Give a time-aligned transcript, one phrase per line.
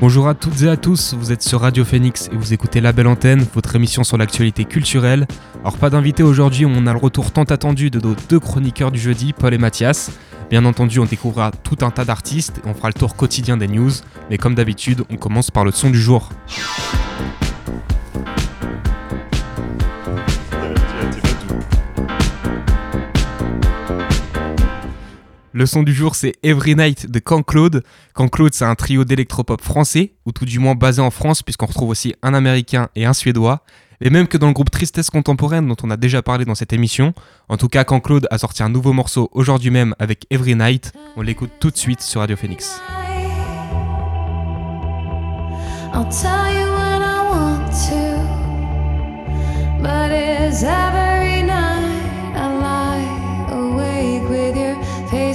[0.00, 2.90] Bonjour à toutes et à tous, vous êtes sur Radio Phoenix et vous écoutez La
[2.92, 5.28] Belle Antenne, votre émission sur l'actualité culturelle.
[5.60, 8.98] Alors pas d'invité aujourd'hui, on a le retour tant attendu de nos deux chroniqueurs du
[8.98, 10.12] jeudi, Paul et Mathias.
[10.48, 13.68] Bien entendu, on découvrira tout un tas d'artistes et on fera le tour quotidien des
[13.68, 13.92] news,
[14.30, 16.30] mais comme d'habitude, on commence par le son du jour.
[25.60, 27.82] Le son du jour, c'est Every Night de Claude.
[28.14, 31.66] Quand Claude, c'est un trio d'électropop français, ou tout du moins basé en France, puisqu'on
[31.66, 33.62] retrouve aussi un américain et un suédois.
[34.00, 36.72] Et même que dans le groupe Tristesse Contemporaine, dont on a déjà parlé dans cette
[36.72, 37.12] émission.
[37.50, 40.94] En tout cas, quand Claude a sorti un nouveau morceau aujourd'hui même avec Every Night,
[41.18, 42.80] on l'écoute tout de suite sur Radio Phoenix.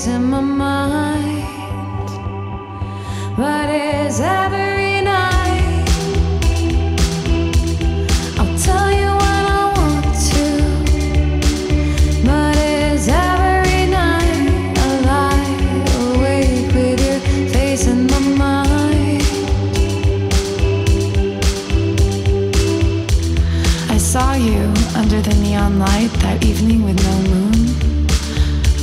[0.08, 1.46] In my mind,
[3.38, 3.70] but
[4.20, 4.65] every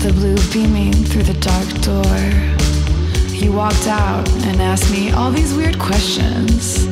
[0.03, 2.19] the blue beaming through the dark door.
[3.31, 6.89] You walked out and asked me all these weird questions,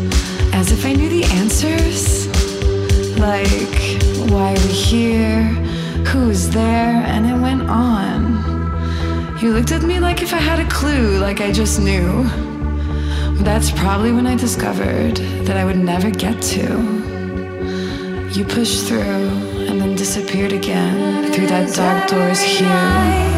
[0.54, 2.28] as if I knew the answers.
[3.18, 5.42] Like, why are we here?
[6.06, 7.02] Who's there?
[7.04, 9.38] And it went on.
[9.42, 12.22] You looked at me like if I had a clue, like I just knew.
[13.42, 15.16] That's probably when I discovered
[15.46, 16.62] that I would never get to.
[18.32, 23.29] You pushed through and then disappeared again through that dark door's hue.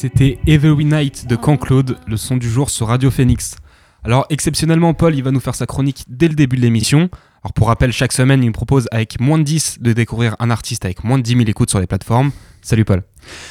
[0.00, 3.56] C'était Every Night de Claude, le son du jour sur Radio Phoenix.
[4.02, 7.10] Alors exceptionnellement, Paul, il va nous faire sa chronique dès le début de l'émission.
[7.44, 10.48] Alors pour rappel, chaque semaine, il me propose avec moins de 10 de découvrir un
[10.50, 12.30] artiste avec moins de 10 000 écoutes sur les plateformes.
[12.62, 13.02] Salut Paul.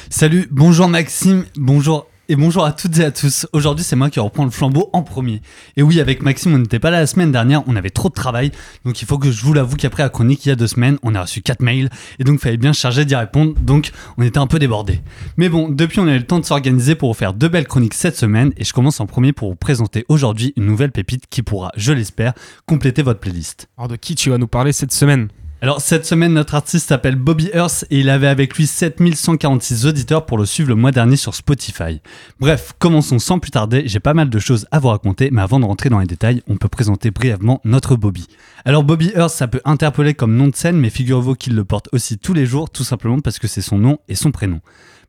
[0.08, 3.48] Salut, bonjour Maxime, bonjour et bonjour à toutes et à tous.
[3.52, 5.42] Aujourd'hui, c'est moi qui reprends le flambeau en premier.
[5.76, 8.14] Et oui, avec Maxime, on n'était pas là la semaine dernière, on avait trop de
[8.14, 8.52] travail.
[8.84, 10.96] Donc il faut que je vous l'avoue qu'après la chronique, il y a deux semaines,
[11.02, 11.90] on a reçu quatre mails.
[12.20, 13.54] Et donc il fallait bien charger d'y répondre.
[13.60, 15.00] Donc on était un peu débordés.
[15.38, 17.66] Mais bon, depuis, on a eu le temps de s'organiser pour vous faire deux belles
[17.66, 18.52] chroniques cette semaine.
[18.56, 21.92] Et je commence en premier pour vous présenter aujourd'hui une nouvelle pépite qui pourra, je
[21.92, 22.34] l'espère,
[22.64, 23.66] compléter votre playlist.
[23.76, 25.30] Alors de qui tu vas nous parler cette semaine?
[25.62, 30.24] Alors cette semaine, notre artiste s'appelle Bobby Earth et il avait avec lui 7146 auditeurs
[30.24, 32.00] pour le suivre le mois dernier sur Spotify.
[32.38, 35.60] Bref, commençons sans plus tarder, j'ai pas mal de choses à vous raconter, mais avant
[35.60, 38.26] de rentrer dans les détails, on peut présenter brièvement notre Bobby.
[38.64, 41.90] Alors Bobby Earth, ça peut interpeller comme nom de scène, mais figurez-vous qu'il le porte
[41.92, 44.62] aussi tous les jours, tout simplement parce que c'est son nom et son prénom.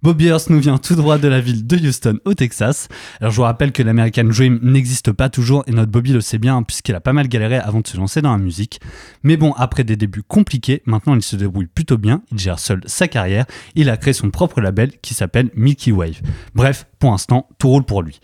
[0.03, 2.87] Bobby Earth nous vient tout droit de la ville de Houston, au Texas.
[3.19, 6.39] Alors je vous rappelle que l'American Dream n'existe pas toujours et notre Bobby le sait
[6.39, 8.79] bien puisqu'il a pas mal galéré avant de se lancer dans la musique.
[9.21, 12.81] Mais bon, après des débuts compliqués, maintenant il se débrouille plutôt bien, il gère seul
[12.87, 13.45] sa carrière,
[13.75, 16.19] il a créé son propre label qui s'appelle Milky Wave.
[16.55, 18.19] Bref, pour l'instant, tout roule pour lui.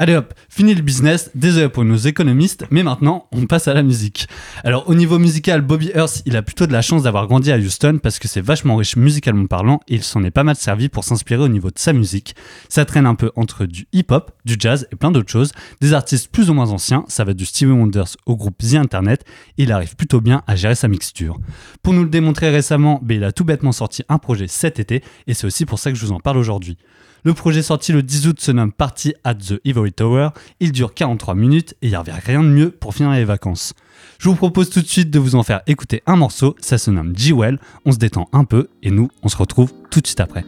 [0.00, 3.84] Allez hop, fini le business, désolé pour nos économistes, mais maintenant on passe à la
[3.84, 4.26] musique.
[4.64, 7.58] Alors au niveau musical, Bobby Earth, il a plutôt de la chance d'avoir grandi à
[7.58, 10.88] Houston parce que c'est vachement riche musicalement parlant et il s'en est pas mal servi
[10.88, 12.34] pour s'inspirer au niveau de sa musique.
[12.68, 15.52] Ça traîne un peu entre du hip-hop, du jazz et plein d'autres choses.
[15.80, 19.24] Des artistes plus ou moins anciens, ça va du Stevie Wonders au groupe The Internet,
[19.58, 21.38] et il arrive plutôt bien à gérer sa mixture.
[21.84, 25.04] Pour nous le démontrer récemment, ben, il a tout bêtement sorti un projet cet été
[25.28, 26.78] et c'est aussi pour ça que je vous en parle aujourd'hui.
[27.26, 30.28] Le projet sorti le 10 août se nomme Party at the Ivory Tower.
[30.60, 33.72] Il dure 43 minutes et il n'y avait rien de mieux pour finir les vacances.
[34.18, 36.54] Je vous propose tout de suite de vous en faire écouter un morceau.
[36.60, 37.58] Ça se nomme G-Well.
[37.86, 40.44] On se détend un peu et nous, on se retrouve tout de suite après.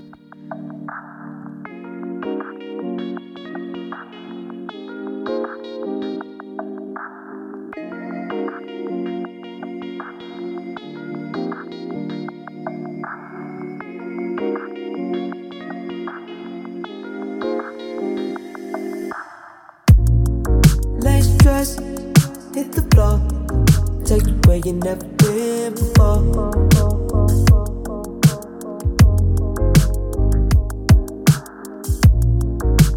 [24.66, 26.50] You never been before.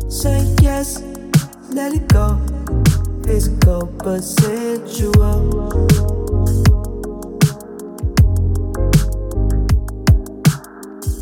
[0.10, 1.04] Say yes,
[1.70, 2.42] let it go.
[3.24, 5.46] Physical but sensual.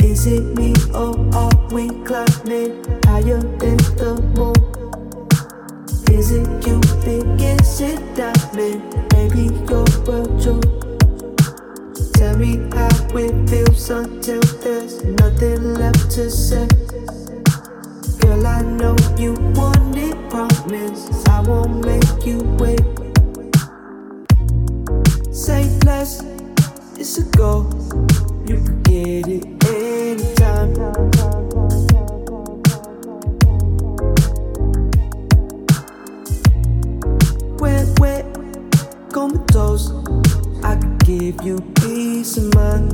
[0.01, 4.76] Is it me or are we climbing higher than the moon?
[6.12, 8.81] Is it you think is it diamond?
[9.13, 10.62] Maybe you're a.
[12.13, 16.68] Tell me how it feels until there's nothing left to say.
[18.19, 21.27] Girl, I know you want it, promise.
[21.27, 22.81] I won't make you wait.
[25.31, 26.24] Say less,
[26.98, 27.69] it's a go.
[28.45, 29.56] You can get it
[41.47, 42.91] you peace of mind.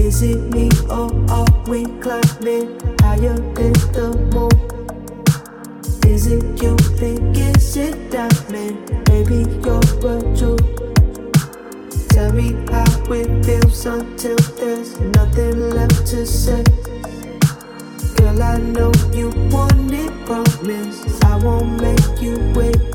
[0.00, 2.66] Is it me or are we climbing
[3.00, 4.56] higher than the moon?
[6.12, 8.76] Is it you think is it diamond?
[9.10, 10.74] Maybe you're a joke.
[12.08, 16.64] Tell me how it feels until there's nothing left to say.
[18.16, 21.21] Girl, I know you want it, promise.
[21.42, 22.91] Won't make you wait.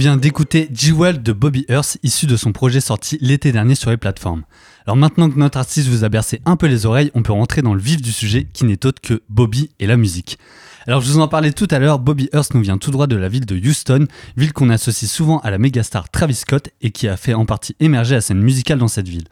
[0.00, 3.98] Vient d'écouter G-Well de Bobby Earth, issu de son projet sorti l'été dernier sur les
[3.98, 4.44] plateformes.
[4.86, 7.60] Alors maintenant que notre artiste vous a bercé un peu les oreilles, on peut rentrer
[7.60, 10.38] dans le vif du sujet qui n'est autre que Bobby et la musique.
[10.86, 13.16] Alors je vous en parlais tout à l'heure, Bobby Earth nous vient tout droit de
[13.16, 14.06] la ville de Houston,
[14.38, 17.76] ville qu'on associe souvent à la mégastar Travis Scott et qui a fait en partie
[17.80, 19.24] émerger la scène musicale dans cette ville.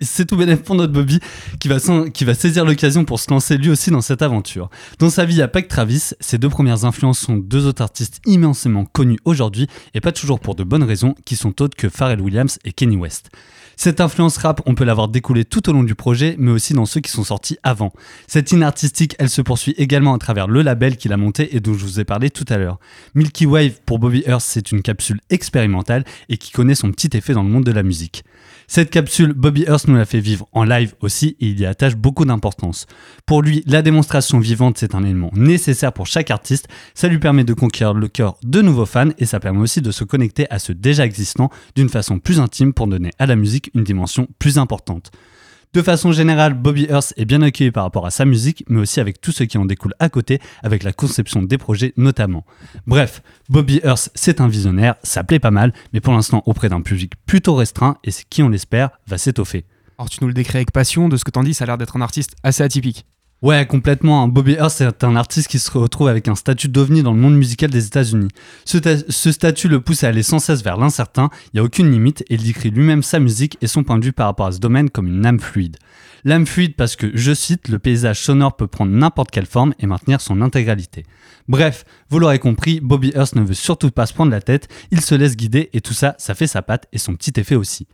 [0.00, 1.18] C'est tout bénéf pour notre Bobby
[1.58, 4.70] qui va, saisir l'occasion pour se lancer lui aussi dans cette aventure.
[5.00, 8.84] Dans sa vie, pas que Travis, ses deux premières influences sont deux autres artistes immensément
[8.84, 12.58] connus aujourd'hui et pas toujours pour de bonnes raisons qui sont autres que Pharrell Williams
[12.64, 13.30] et Kenny West.
[13.76, 16.86] Cette influence rap, on peut l'avoir découlée tout au long du projet, mais aussi dans
[16.86, 17.92] ceux qui sont sortis avant.
[18.26, 21.60] Cette ligne artistique, elle se poursuit également à travers le label qu'il a monté et
[21.60, 22.78] dont je vous ai parlé tout à l'heure.
[23.14, 27.34] Milky Wave pour Bobby Earth, c'est une capsule expérimentale et qui connaît son petit effet
[27.34, 28.24] dans le monde de la musique.
[28.66, 31.96] Cette capsule, Bobby Earth nous l'a fait vivre en live aussi et il y attache
[31.96, 32.86] beaucoup d'importance.
[33.26, 36.68] Pour lui, la démonstration vivante, c'est un élément nécessaire pour chaque artiste.
[36.94, 39.90] Ça lui permet de conquérir le cœur de nouveaux fans et ça permet aussi de
[39.90, 43.63] se connecter à ceux déjà existants d'une façon plus intime pour donner à la musique
[43.74, 45.10] une dimension plus importante.
[45.74, 49.00] De façon générale, Bobby Earth est bien accueilli par rapport à sa musique, mais aussi
[49.00, 52.44] avec tout ce qui en découle à côté, avec la conception des projets notamment.
[52.86, 56.80] Bref, Bobby Earth, c'est un visionnaire, ça plaît pas mal, mais pour l'instant auprès d'un
[56.80, 59.64] public plutôt restreint, et qui, on l'espère, va s'étoffer.
[59.98, 61.78] Alors tu nous le décris avec passion, de ce que t'en dis, ça a l'air
[61.78, 63.04] d'être un artiste assez atypique.
[63.42, 64.26] Ouais, complètement.
[64.26, 67.36] Bobby Earth, c'est un artiste qui se retrouve avec un statut d'ovni dans le monde
[67.36, 68.28] musical des États-Unis.
[68.64, 71.90] Ce, ce statut le pousse à aller sans cesse vers l'incertain, il n'y a aucune
[71.90, 74.52] limite, et il décrit lui-même sa musique et son point de vue par rapport à
[74.52, 75.76] ce domaine comme une âme fluide.
[76.24, 79.86] L'âme fluide parce que, je cite, le paysage sonore peut prendre n'importe quelle forme et
[79.86, 81.04] maintenir son intégralité.
[81.48, 85.02] Bref, vous l'aurez compris, Bobby Earth ne veut surtout pas se prendre la tête, il
[85.02, 87.86] se laisse guider et tout ça, ça fait sa patte et son petit effet aussi.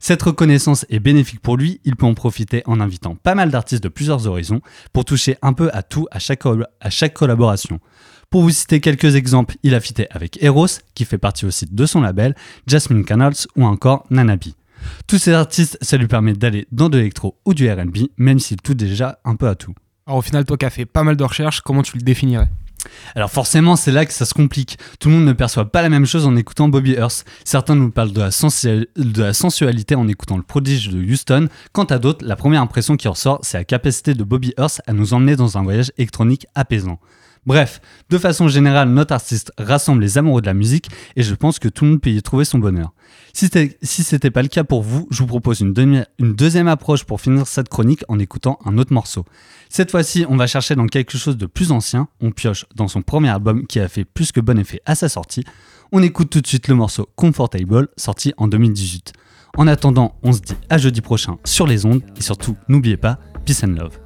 [0.00, 3.82] Cette reconnaissance est bénéfique pour lui, il peut en profiter en invitant pas mal d'artistes
[3.82, 4.60] de plusieurs horizons
[4.92, 7.80] pour toucher un peu à tout à chaque, col- à chaque collaboration.
[8.28, 11.86] Pour vous citer quelques exemples, il a fité avec Eros, qui fait partie aussi de
[11.86, 12.34] son label,
[12.66, 14.54] Jasmine Canals ou encore Nanabi.
[15.06, 18.58] Tous ces artistes, ça lui permet d'aller dans de l'électro ou du RB, même s'il
[18.58, 19.74] touche déjà un peu à tout.
[20.06, 22.48] Alors au final, toi qui as fait pas mal de recherches, comment tu le définirais?
[23.14, 24.78] Alors forcément, c'est là que ça se complique.
[25.00, 27.24] Tout le monde ne perçoit pas la même chose en écoutant Bobby Earth.
[27.44, 31.48] Certains nous parlent de la, de la sensualité en écoutant le prodige de Houston.
[31.72, 34.92] Quant à d'autres, la première impression qui ressort, c'est la capacité de Bobby Earth à
[34.92, 36.98] nous emmener dans un voyage électronique apaisant.
[37.46, 37.80] Bref,
[38.10, 41.68] de façon générale, notre artiste rassemble les amoureux de la musique et je pense que
[41.68, 42.92] tout le monde peut y trouver son bonheur.
[43.32, 43.48] Si
[43.82, 47.20] si c'était pas le cas pour vous, je vous propose une, une deuxième approche pour
[47.20, 49.24] finir cette chronique en écoutant un autre morceau.
[49.68, 52.08] Cette fois-ci, on va chercher dans quelque chose de plus ancien.
[52.20, 55.08] On pioche dans son premier album qui a fait plus que bon effet à sa
[55.08, 55.44] sortie.
[55.92, 59.12] On écoute tout de suite le morceau Comfortable, sorti en 2018.
[59.56, 63.18] En attendant, on se dit à jeudi prochain sur les ondes et surtout, n'oubliez pas,
[63.44, 63.98] peace and love.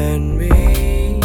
[0.00, 1.20] At me.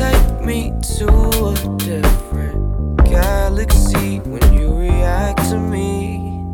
[0.00, 1.08] Take me to
[1.52, 6.44] a different galaxy when you react to me.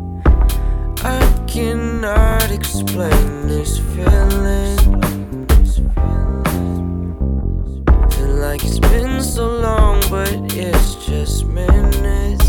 [1.04, 4.78] I cannot explain this feeling.
[8.12, 12.41] Feel like it's been so long, but it's just minutes.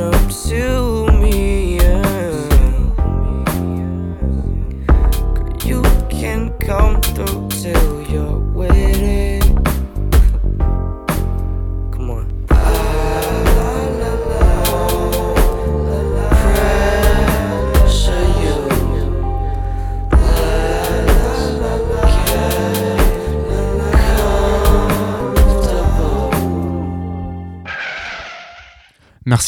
[0.00, 0.77] Up to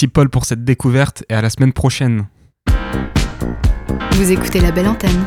[0.01, 2.27] Merci Paul pour cette découverte et à la semaine prochaine.
[4.13, 5.27] Vous écoutez la belle antenne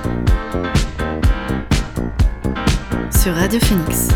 [3.12, 4.10] sur Radio Phoenix.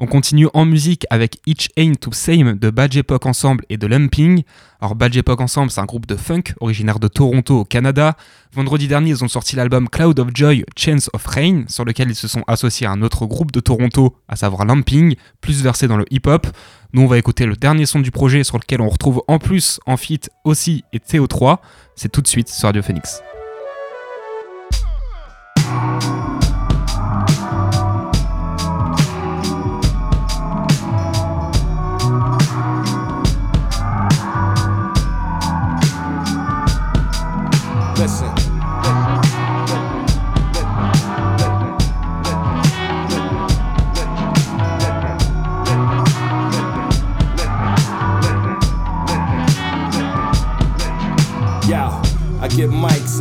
[0.00, 3.86] On continue en musique avec Each Aim to Same de Badge Epoch Ensemble et de
[3.86, 4.42] Lumping.
[4.80, 8.16] Alors Badge Epoch Ensemble, c'est un groupe de funk originaire de Toronto au Canada.
[8.52, 12.16] Vendredi dernier, ils ont sorti l'album Cloud of Joy, Chance of Rain, sur lequel ils
[12.16, 15.96] se sont associés à un autre groupe de Toronto, à savoir Lumping, plus versé dans
[15.96, 16.48] le hip-hop.
[16.94, 19.80] Nous, on va écouter le dernier son du projet sur lequel on retrouve en plus
[19.86, 21.58] en feat aussi et CO3.
[21.96, 23.22] C'est tout de suite sur Radio Phoenix.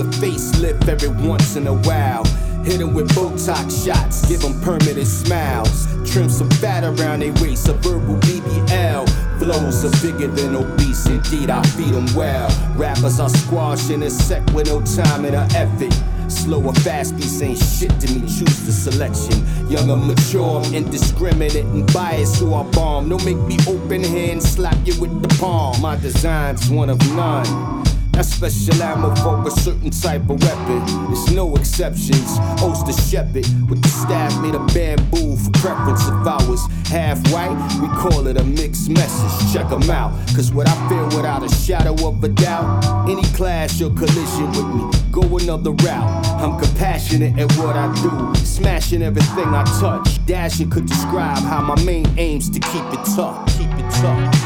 [0.01, 2.23] A facelift every once in a while.
[2.63, 5.87] Hit Hit 'em with Botox shots, give give 'em permanent smiles.
[6.05, 9.05] Trim some fat around their waist, a verbal BBL.
[9.37, 12.49] Flows are bigger than obese, indeed, I feed feed 'em well.
[12.75, 15.93] Rappers are squashing a sec with no time and a effort.
[16.27, 19.45] Slow or fast beats ain't shit to me, choose the selection.
[19.69, 23.09] Young or mature, I'm indiscriminate and biased, so I bomb.
[23.09, 25.79] Don't make me open hand, slap you with the palm.
[25.81, 27.90] My design's one of none.
[28.11, 30.85] That's special ammo for a certain type of weapon.
[31.07, 32.37] There's no exceptions.
[32.81, 36.01] A shepherd with the staff made of bamboo for preference.
[36.07, 39.53] If I was half white, we call it a mixed message.
[39.53, 40.11] Check 'em out.
[40.35, 44.67] Cause what I feel without a shadow of a doubt, any clash or collision with
[44.75, 46.25] me, go another route.
[46.41, 50.25] I'm compassionate at what I do, smashing everything I touch.
[50.25, 53.45] Dashing could describe how my main aim's to keep it tough.
[53.57, 54.40] Keep it tough.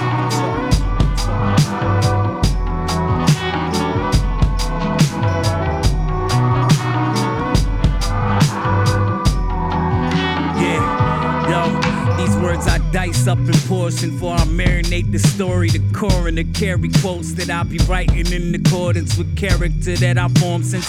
[13.27, 15.70] Up in portion for I marinate the story.
[15.70, 20.63] The coroner carry quotes that I'll be writing in accordance with character that I formed
[20.63, 20.88] since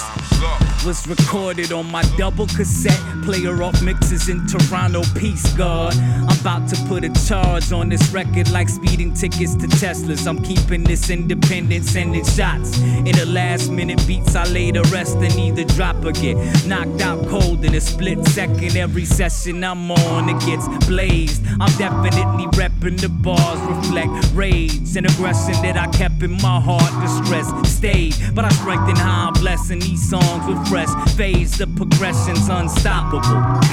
[0.84, 5.02] was recorded on my double cassette player off mixes in Toronto.
[5.18, 5.94] Peace, God.
[5.96, 10.26] I'm about to put a charge on this record like speeding tickets to Teslas.
[10.28, 12.78] I'm keeping this independent, sending shots.
[12.78, 17.00] In the last minute beats, I lay to rest and either drop or get knocked
[17.00, 18.76] out cold in a split second.
[18.76, 21.42] Every session I'm on, it gets blazed.
[21.58, 22.25] I'm definitely
[22.56, 26.90] repping the bars, reflect rage and aggression that I kept in my heart.
[27.02, 31.58] Distress stayed, but I strengthen how I'm blessing these songs with fresh phase.
[31.58, 33.20] The progression's unstoppable.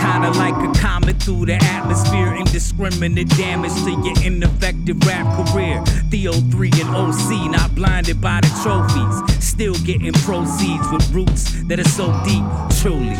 [0.01, 2.33] Kinda like a comet through the atmosphere.
[2.33, 5.83] Indiscriminate damage to your ineffective rap career.
[6.09, 9.43] Theo 3 and OC, not blinded by the trophies.
[9.43, 12.45] Still getting proceeds with roots that are so deep,
[12.81, 13.13] truly.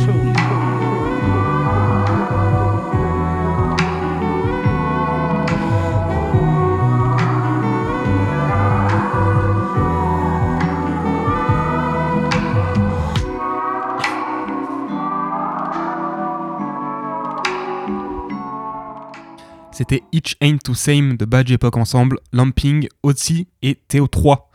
[19.74, 24.52] C'était Each Ain't to Same de Badge Epoch Ensemble, Lamping, Otzi et Théo 3.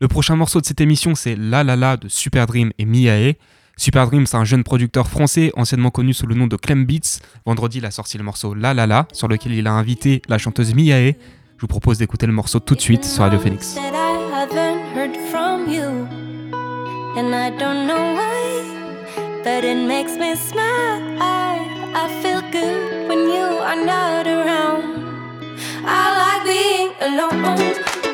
[0.00, 3.34] Le prochain morceau de cette émission, c'est La La La de Super Dream et Miae.
[3.76, 7.18] Super Dream, c'est un jeune producteur français, anciennement connu sous le nom de Clem Beats.
[7.44, 10.38] Vendredi, il a sorti le morceau La La La, sur lequel il a invité la
[10.38, 11.14] chanteuse Miae.
[11.56, 13.76] Je vous propose d'écouter le morceau tout de suite sur Radio Phoenix.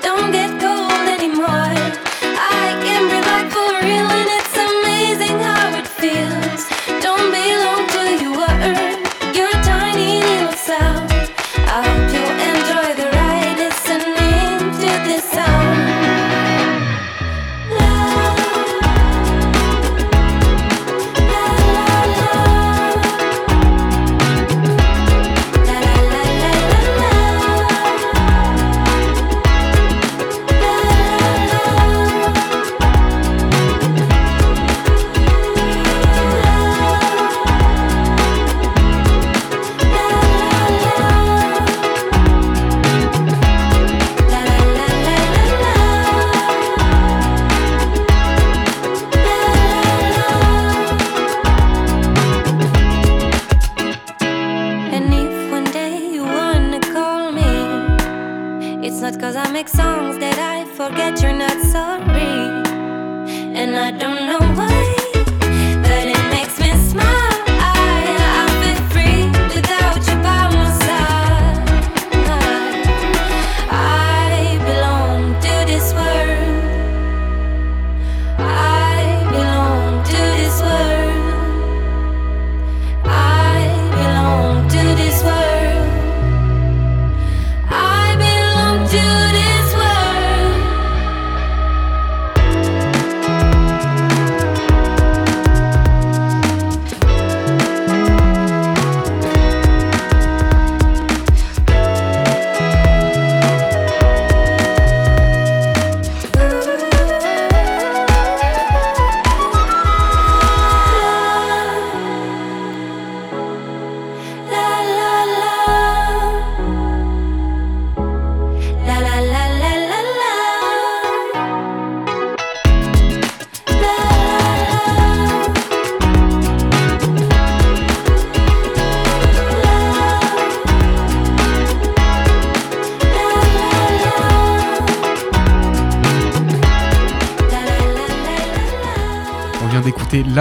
[0.02, 1.74] Don't get cold anymore.
[2.38, 4.25] I can breathe like for real,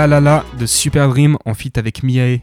[0.08, 2.42] La de Super Dream en feat avec Miae.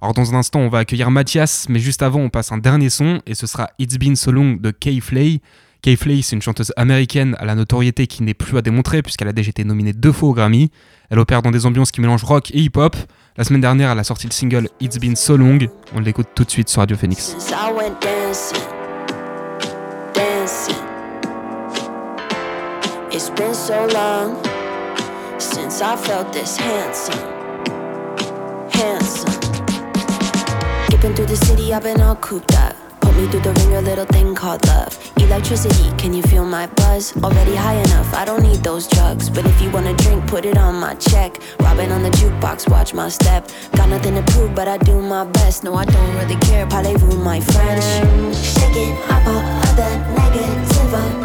[0.00, 2.90] Alors dans un instant, on va accueillir Mathias, mais juste avant, on passe un dernier
[2.90, 5.40] son et ce sera It's Been So Long de Kay Flay.
[5.80, 9.28] Kay Flay, c'est une chanteuse américaine à la notoriété qui n'est plus à démontrer puisqu'elle
[9.28, 10.72] a déjà été nominée deux fois au Grammy.
[11.08, 12.96] Elle opère dans des ambiances qui mélangent rock et hip-hop.
[13.36, 15.60] La semaine dernière, elle a sorti le single It's Been So Long.
[15.94, 17.36] On l'écoute tout de suite sur Radio Phoenix.
[25.38, 27.18] Since I felt this handsome,
[28.70, 29.32] handsome.
[30.86, 32.76] Skipping through the city, I've been all cooped up.
[33.00, 34.98] Put me through the ringer, little thing called love.
[35.18, 37.16] Electricity, can you feel my buzz?
[37.22, 39.28] Already high enough, I don't need those drugs.
[39.28, 41.40] But if you wanna drink, put it on my check.
[41.60, 43.48] Robbing on the jukebox, watch my step.
[43.76, 45.64] Got nothing to prove, but I do my best.
[45.64, 46.66] No, I don't really care.
[46.66, 47.84] Parlez-vous, my French?
[48.34, 51.23] Shaking up all of the negative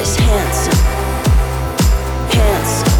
[0.00, 0.80] this handsome,
[2.32, 2.92] handsome.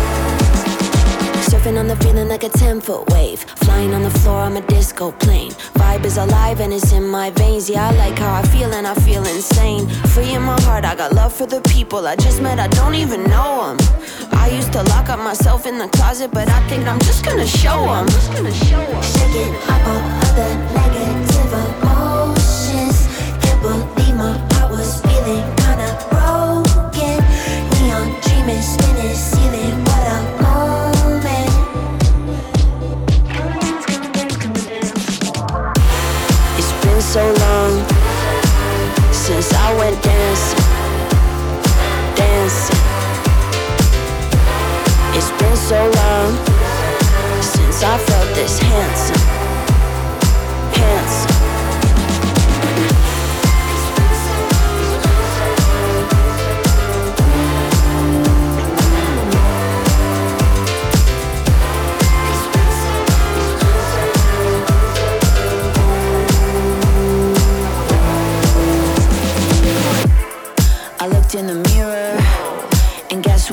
[1.48, 3.40] Surfing on the feeling like a 10 foot wave.
[3.64, 5.52] Flying on the floor, I'm a disco plane.
[5.80, 7.70] Vibe is alive and it's in my veins.
[7.70, 9.88] Yeah, I like how I feel and I feel insane.
[10.12, 12.94] Free in my heart, I got love for the people I just met, I don't
[12.94, 13.78] even know them.
[14.32, 17.46] I used to lock up myself in the closet, but I think I'm just gonna
[17.46, 18.08] show them.
[18.10, 22.96] Shaking up all of the negative emotions.
[23.42, 25.59] Can't believe my heart was feeling
[37.10, 37.72] so long
[39.12, 40.64] since I went dancing,
[42.14, 42.76] dancing.
[45.16, 46.36] It's been so long
[47.42, 49.19] since I felt this handsome, handsome.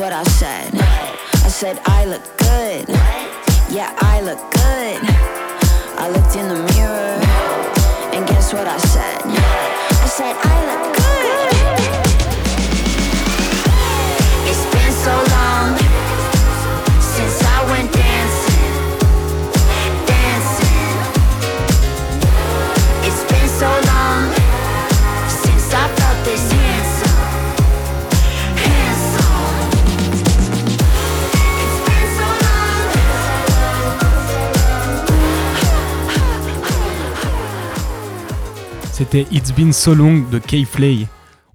[0.08, 0.74] What I said?
[0.74, 2.88] I said, I look good.
[3.70, 5.00] Yeah, I look good.
[6.00, 7.20] I looked in the mirror
[8.16, 9.22] and guess what I said?
[9.26, 10.97] I said, I look
[38.98, 41.06] C'était It's Been So Long de Kay Flay.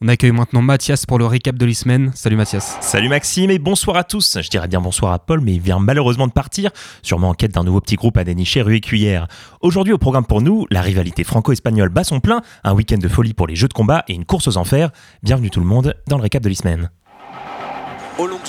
[0.00, 2.12] On accueille maintenant Mathias pour le récap de l'e-semaine.
[2.14, 2.76] Salut Mathias.
[2.80, 4.38] Salut Maxime et bonsoir à tous.
[4.40, 6.70] Je dirais bien bonsoir à Paul, mais il vient malheureusement de partir,
[7.02, 9.26] sûrement en quête d'un nouveau petit groupe à dénicher rue et cuillère.
[9.60, 13.34] Aujourd'hui au programme pour nous, la rivalité franco-espagnole bat son plein, un week-end de folie
[13.34, 14.92] pour les jeux de combat et une course aux enfers.
[15.24, 16.90] Bienvenue tout le monde dans le récap de l'e-semaine.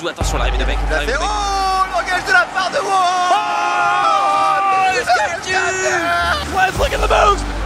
[0.08, 0.68] Attention, l'arrivée de de.
[1.20, 1.24] Oh,
[1.96, 3.42] l'engage de la part de Wall Oh,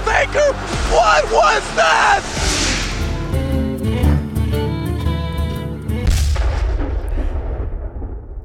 [0.07, 0.76] Let's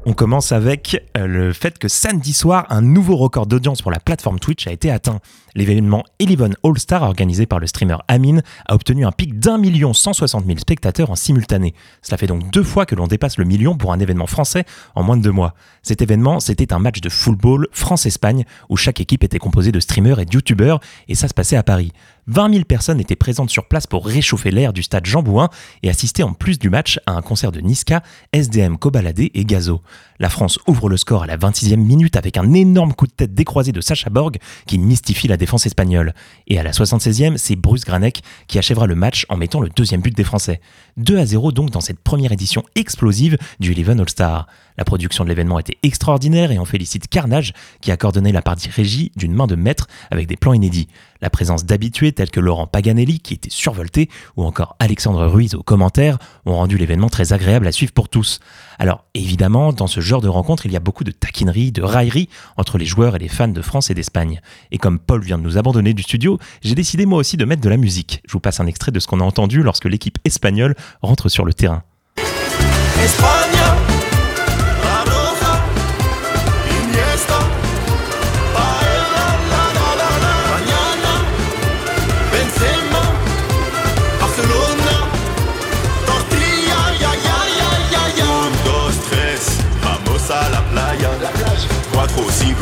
[0.05, 4.00] On commence avec euh, le fait que samedi soir, un nouveau record d'audience pour la
[4.00, 5.20] plateforme Twitch a été atteint.
[5.55, 10.12] L'événement Eleven All-Star organisé par le streamer Amin a obtenu un pic d'un million cent
[10.15, 11.75] soixante mille spectateurs en simultané.
[12.01, 15.03] Cela fait donc deux fois que l'on dépasse le million pour un événement français en
[15.03, 15.55] moins de deux mois.
[15.83, 20.21] Cet événement, c'était un match de football France-Espagne où chaque équipe était composée de streamers
[20.21, 21.93] et de youtubeurs et ça se passait à Paris.
[22.29, 25.49] 20 000 personnes étaient présentes sur place pour réchauffer l'air du stade Jean Bouin
[25.83, 29.83] et assister en plus du match à un concert de Niska, SDM, Cobaladé et Gazo.
[30.21, 33.35] La France ouvre le score à la 26e minute avec un énorme coup de tête
[33.35, 36.14] décroisé de Sacha Borg qui mystifie la défense espagnole.
[36.46, 40.00] Et à la 76e, c'est Bruce Granek qui achèvera le match en mettant le deuxième
[40.00, 40.61] but des Français.
[40.98, 44.46] 2 à 0 donc dans cette première édition explosive du Eleven All-Star.
[44.78, 48.70] La production de l'événement était extraordinaire et on félicite Carnage qui a coordonné la partie
[48.70, 50.88] régie d'une main de maître avec des plans inédits.
[51.20, 55.62] La présence d'habitués tels que Laurent Paganelli, qui était survolté, ou encore Alexandre Ruiz aux
[55.62, 58.40] commentaires, ont rendu l'événement très agréable à suivre pour tous.
[58.78, 62.28] Alors évidemment, dans ce genre de rencontre, il y a beaucoup de taquinerie, de raillerie
[62.56, 64.40] entre les joueurs et les fans de France et d'Espagne.
[64.72, 67.62] Et comme Paul vient de nous abandonner du studio, j'ai décidé moi aussi de mettre
[67.62, 68.22] de la musique.
[68.26, 71.44] Je vous passe un extrait de ce qu'on a entendu lorsque l'équipe espagnole rentre sur
[71.44, 71.85] le terrain.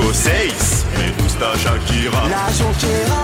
[0.01, 2.27] Cinco, seis, me gusta Shakira.
[2.29, 3.20] La Jonquera,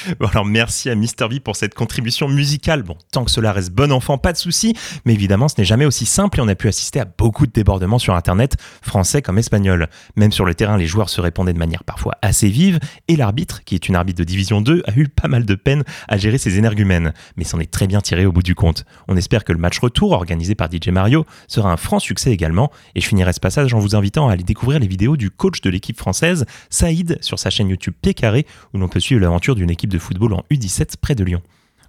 [0.20, 2.82] Bon, alors merci à Mister V pour cette contribution musicale.
[2.82, 4.74] Bon, tant que cela reste bon enfant, pas de souci.
[5.04, 7.52] Mais évidemment, ce n'est jamais aussi simple et on a pu assister à beaucoup de
[7.52, 9.88] débordements sur Internet, français comme espagnol.
[10.16, 13.64] Même sur le terrain, les joueurs se répondaient de manière parfois assez vive et l'arbitre,
[13.64, 16.38] qui est une arbitre de division 2, a eu pas mal de peine à gérer
[16.38, 17.12] ses énergumènes.
[17.36, 18.84] Mais s'en est très bien tiré au bout du compte.
[19.08, 22.70] On espère que le match retour, organisé par DJ Mario, sera un franc succès également.
[22.94, 25.60] Et je finirai ce passage en vous invitant à aller découvrir les vidéos du coach
[25.60, 29.54] de l'équipe française, Saïd, sur sa chaîne YouTube Pied Carré, où l'on peut suivre l'aventure
[29.54, 31.42] d'une équipe de football en U17 près de Lyon.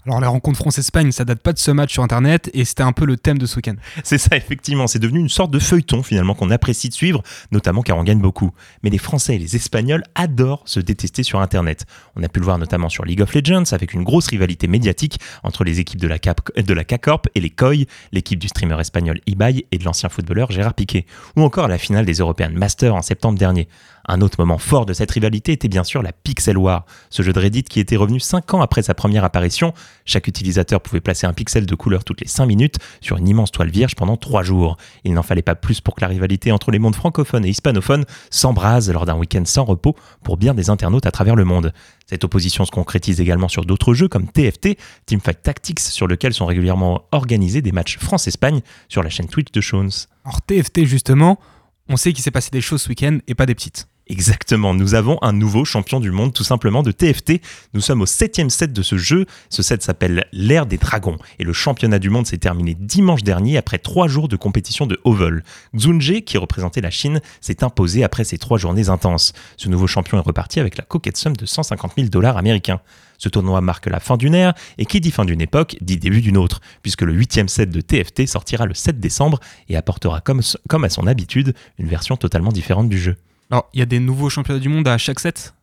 [0.08, 2.92] Alors la rencontre France-Espagne, ça date pas de ce match sur internet et c'était un
[2.92, 3.76] peu le thème de ce week-end.
[4.04, 4.88] C'est ça, effectivement.
[4.88, 8.20] C'est devenu une sorte de feuilleton, finalement, qu'on apprécie de suivre, notamment car on gagne
[8.20, 8.52] beaucoup.
[8.82, 11.86] Mais les Français et les Espagnols adorent se détester sur Internet.
[12.16, 15.20] On a pu le voir notamment sur League of Legends, avec une grosse rivalité médiatique
[15.44, 18.80] entre les équipes de la, Cap de la K-Corp et les KOI, l'équipe du streamer
[18.80, 21.06] espagnol Ibai et de l'ancien footballeur Gérard Piqué.
[21.36, 23.68] Ou encore à la finale des European Masters en septembre dernier.
[24.08, 27.34] Un autre moment fort de cette rivalité était bien sûr la Pixel War, ce jeu
[27.34, 29.74] de Reddit qui était revenu 5 ans après sa première apparition.
[30.06, 33.52] Chaque utilisateur pouvait placer un pixel de couleur toutes les 5 minutes sur une immense
[33.52, 34.78] toile vierge pendant 3 jours.
[35.04, 38.06] Il n'en fallait pas plus pour que la rivalité entre les mondes francophones et hispanophones
[38.30, 41.74] s'embrase lors d'un week-end sans repos pour bien des internautes à travers le monde.
[42.08, 46.46] Cette opposition se concrétise également sur d'autres jeux comme TFT, Teamfight Tactics, sur lequel sont
[46.46, 49.92] régulièrement organisés des matchs France-Espagne sur la chaîne Twitch de Shones.
[50.26, 51.40] Alors TFT justement,
[51.88, 53.88] on sait qu'il s'est passé des choses ce week-end et pas des petites.
[54.12, 57.40] Exactement, nous avons un nouveau champion du monde tout simplement de TFT.
[57.74, 59.26] Nous sommes au septième set de ce jeu.
[59.50, 63.56] Ce set s'appelle l'ère des dragons et le championnat du monde s'est terminé dimanche dernier
[63.56, 65.46] après trois jours de compétition de haut vol.
[65.74, 69.32] Xunje, qui représentait la Chine, s'est imposé après ces trois journées intenses.
[69.56, 72.82] Ce nouveau champion est reparti avec la coquette somme de 150 000 dollars américains.
[73.18, 76.20] Ce tournoi marque la fin d'une ère, et qui dit fin d'une époque dit début
[76.20, 80.84] d'une autre, puisque le huitième set de TFT sortira le 7 décembre et apportera comme
[80.84, 83.16] à son habitude une version totalement différente du jeu.
[83.52, 85.54] Alors, il y a des nouveaux championnats du monde à chaque set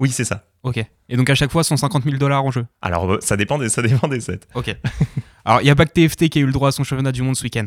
[0.00, 0.44] Oui, c'est ça.
[0.62, 0.78] Ok.
[1.08, 3.68] Et donc à chaque fois, 150 000 dollars en jeu Alors, euh, ça dépend des,
[3.68, 4.40] ça dépend des sets.
[4.54, 4.74] Ok.
[5.44, 7.12] Alors, il n'y a pas que TFT qui a eu le droit à son championnat
[7.12, 7.66] du monde ce week-end.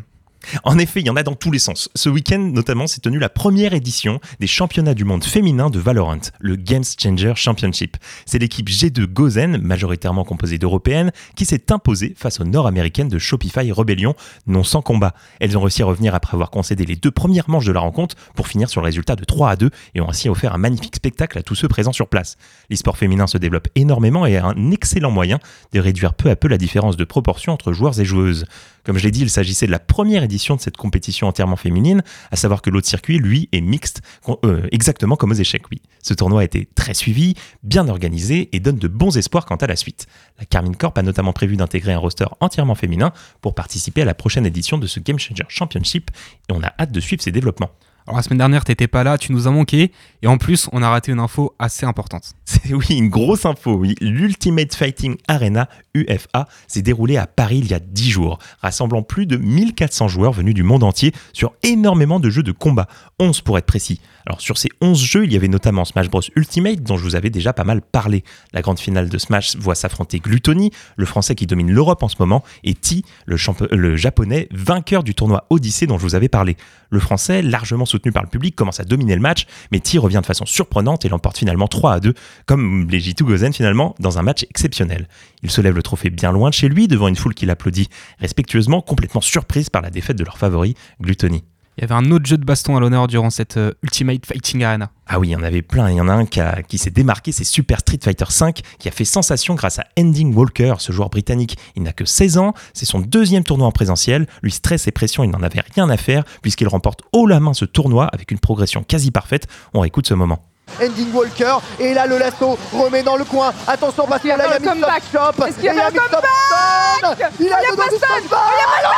[0.63, 1.89] En effet, il y en a dans tous les sens.
[1.95, 6.19] Ce week-end, notamment, s'est tenue la première édition des championnats du monde féminin de Valorant,
[6.39, 7.97] le Games Changer Championship.
[8.25, 13.71] C'est l'équipe G2 Gozen, majoritairement composée d'Européennes, qui s'est imposée face aux Nord-Américaines de Shopify
[13.71, 14.15] Rebellion,
[14.47, 15.13] non sans combat.
[15.39, 18.15] Elles ont réussi à revenir après avoir concédé les deux premières manches de la rencontre
[18.36, 20.95] pour finir sur le résultat de 3 à 2 et ont ainsi offert un magnifique
[20.95, 22.38] spectacle à tous ceux présents sur place.
[22.69, 25.39] L'e-sport féminin se développe énormément et est un excellent moyen
[25.73, 28.45] de réduire peu à peu la différence de proportion entre joueurs et joueuses.
[28.84, 30.23] Comme je l'ai dit, il s'agissait de la première
[30.56, 34.02] de cette compétition entièrement féminine, à savoir que l'autre circuit, lui, est mixte,
[34.46, 35.82] euh, exactement comme aux échecs, oui.
[36.02, 39.68] Ce tournoi a été très suivi, bien organisé et donne de bons espoirs quant à
[39.68, 40.08] la suite.
[40.39, 43.12] La Carmine Corp a notamment prévu d'intégrer un roster entièrement féminin
[43.42, 46.12] pour participer à la prochaine édition de ce Game Changer Championship
[46.50, 47.72] et on a hâte de suivre ses développements.
[48.07, 50.81] Alors la semaine dernière, t'étais pas là, tu nous as manqué, et en plus, on
[50.81, 52.33] a raté une info assez importante.
[52.71, 53.95] Oui, une grosse info, oui.
[54.01, 59.25] L'Ultimate Fighting Arena, UFA, s'est déroulé à Paris il y a 10 jours, rassemblant plus
[59.25, 62.88] de 1400 joueurs venus du monde entier sur énormément de jeux de combat,
[63.19, 64.01] 11 pour être précis.
[64.38, 67.30] Sur ces 11 jeux, il y avait notamment Smash Bros Ultimate, dont je vous avais
[67.30, 68.24] déjà pas mal parlé.
[68.54, 72.18] La grande finale de Smash voit s'affronter Gluttony, le français qui domine l'Europe en ce
[72.20, 73.38] moment, et Ti, le,
[73.72, 76.58] le japonais vainqueur du tournoi Odyssey dont je vous avais parlé.
[76.92, 80.20] Le français, largement soutenu par le public, commence à dominer le match, mais Ti revient
[80.22, 82.13] de façon surprenante et l'emporte finalement 3 à 2,
[82.46, 85.08] comme les J2 Gozen finalement, dans un match exceptionnel.
[85.44, 87.89] Il se lève le trophée bien loin de chez lui, devant une foule qui l'applaudit
[88.20, 91.44] respectueusement, complètement surprise par la défaite de leur favori, Gluttony.
[91.80, 94.65] Il y avait un autre jeu de baston à l'honneur durant cette euh, Ultimate Fighting
[94.65, 94.89] Arena.
[95.08, 95.89] Ah oui, il y en avait plein.
[95.89, 98.52] Il y en a un qui, a- qui s'est démarqué, c'est Super Street Fighter V,
[98.80, 101.58] qui a fait sensation grâce à Ending Walker, ce joueur britannique.
[101.78, 104.28] Il n'a que 16 ans, c'est son deuxième tournoi en présentiel.
[104.44, 107.54] Lui, stress et pression, il n'en avait rien à faire, puisqu'il remporte haut la main
[107.54, 109.48] ce tournoi avec une progression quasi parfaite.
[109.74, 110.44] On réécoute ce moment.
[110.84, 113.54] Ending Walker et là le lasso remet dans le coin.
[113.68, 115.46] Attention parce qu'il y a pas la Shop.
[115.46, 117.32] Est-ce qu'il y a Up comeback.
[117.39, 117.96] Il a a le pas dos du.
[117.96, 118.89] Il y a pas le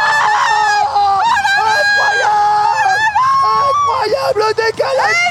[3.43, 5.21] Oh Incroyable décalage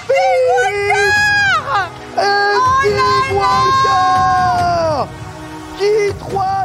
[2.17, 5.09] Eddie Walker
[5.79, 6.60] Qui 3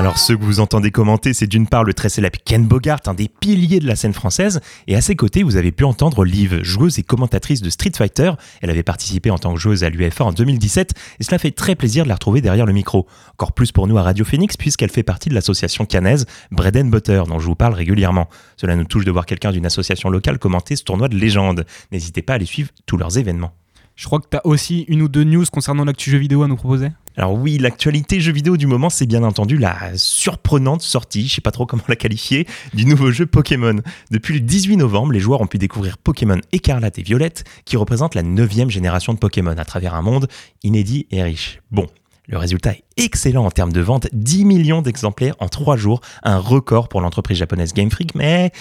[0.00, 3.12] Alors ceux que vous entendez commenter, c'est d'une part le très célèbre Ken Bogart, un
[3.12, 6.62] des piliers de la scène française, et à ses côtés, vous avez pu entendre Liv,
[6.62, 8.32] joueuse et commentatrice de Street Fighter.
[8.62, 11.74] Elle avait participé en tant que joueuse à l'UFA en 2017, et cela fait très
[11.74, 13.06] plaisir de la retrouver derrière le micro.
[13.34, 16.86] Encore plus pour nous à Radio Phoenix, puisqu'elle fait partie de l'association cannaise Bread and
[16.86, 18.30] Butter, dont je vous parle régulièrement.
[18.56, 21.66] Cela nous touche de voir quelqu'un d'une association locale commenter ce tournoi de légende.
[21.92, 23.52] N'hésitez pas à aller suivre tous leurs événements.
[24.00, 26.56] Je crois que tu aussi une ou deux news concernant l'actu jeu vidéo à nous
[26.56, 26.88] proposer.
[27.18, 31.42] Alors oui, l'actualité jeu vidéo du moment, c'est bien entendu la surprenante sortie, je sais
[31.42, 33.76] pas trop comment la qualifier, du nouveau jeu Pokémon.
[34.10, 38.14] Depuis le 18 novembre, les joueurs ont pu découvrir Pokémon Écarlate et Violette, qui représente
[38.14, 40.28] la neuvième génération de Pokémon à travers un monde
[40.62, 41.60] inédit et riche.
[41.70, 41.86] Bon,
[42.30, 46.38] le résultat est excellent en termes de vente, 10 millions d'exemplaires en 3 jours, un
[46.38, 48.52] record pour l'entreprise japonaise Game Freak, mais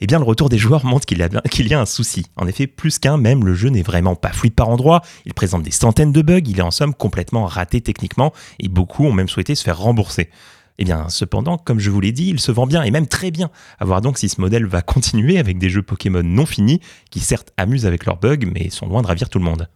[0.00, 2.26] eh le retour des joueurs montre qu'il y, y a un souci.
[2.36, 5.64] En effet, plus qu'un, même le jeu n'est vraiment pas fluide par endroits, il présente
[5.64, 9.28] des centaines de bugs, il est en somme complètement raté techniquement, et beaucoup ont même
[9.28, 10.30] souhaité se faire rembourser.
[10.78, 13.32] Eh bien, cependant, comme je vous l'ai dit, il se vend bien, et même très
[13.32, 13.50] bien.
[13.80, 17.18] À voir donc si ce modèle va continuer avec des jeux Pokémon non finis, qui
[17.18, 19.68] certes amusent avec leurs bugs, mais sont loin de ravir tout le monde.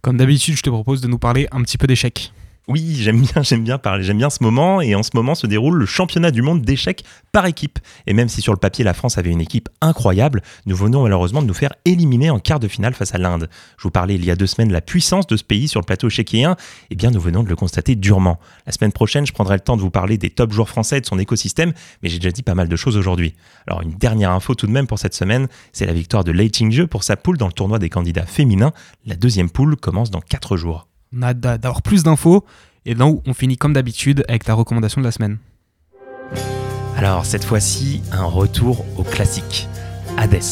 [0.00, 2.32] Comme d'habitude, je te propose de nous parler un petit peu d'échecs.
[2.66, 4.80] Oui, j'aime bien, j'aime bien parler, j'aime bien ce moment.
[4.80, 7.78] Et en ce moment se déroule le championnat du monde d'échecs par équipe.
[8.06, 11.42] Et même si sur le papier la France avait une équipe incroyable, nous venons malheureusement
[11.42, 13.50] de nous faire éliminer en quart de finale face à l'Inde.
[13.76, 15.80] Je vous parlais il y a deux semaines de la puissance de ce pays sur
[15.80, 16.50] le plateau échiquier.
[16.88, 18.40] Eh bien, nous venons de le constater durement.
[18.64, 21.00] La semaine prochaine, je prendrai le temps de vous parler des top joueurs français et
[21.02, 23.34] de son écosystème, mais j'ai déjà dit pas mal de choses aujourd'hui.
[23.66, 26.50] Alors, une dernière info tout de même pour cette semaine, c'est la victoire de Lei
[26.90, 28.72] pour sa poule dans le tournoi des candidats féminins.
[29.04, 30.88] La deuxième poule commence dans quatre jours.
[31.16, 32.44] On a d'a- d'avoir plus d'infos.
[32.86, 35.38] Et là, on finit comme d'habitude avec ta recommandation de la semaine.
[36.96, 39.68] Alors cette fois-ci, un retour au classique.
[40.16, 40.42] Hades,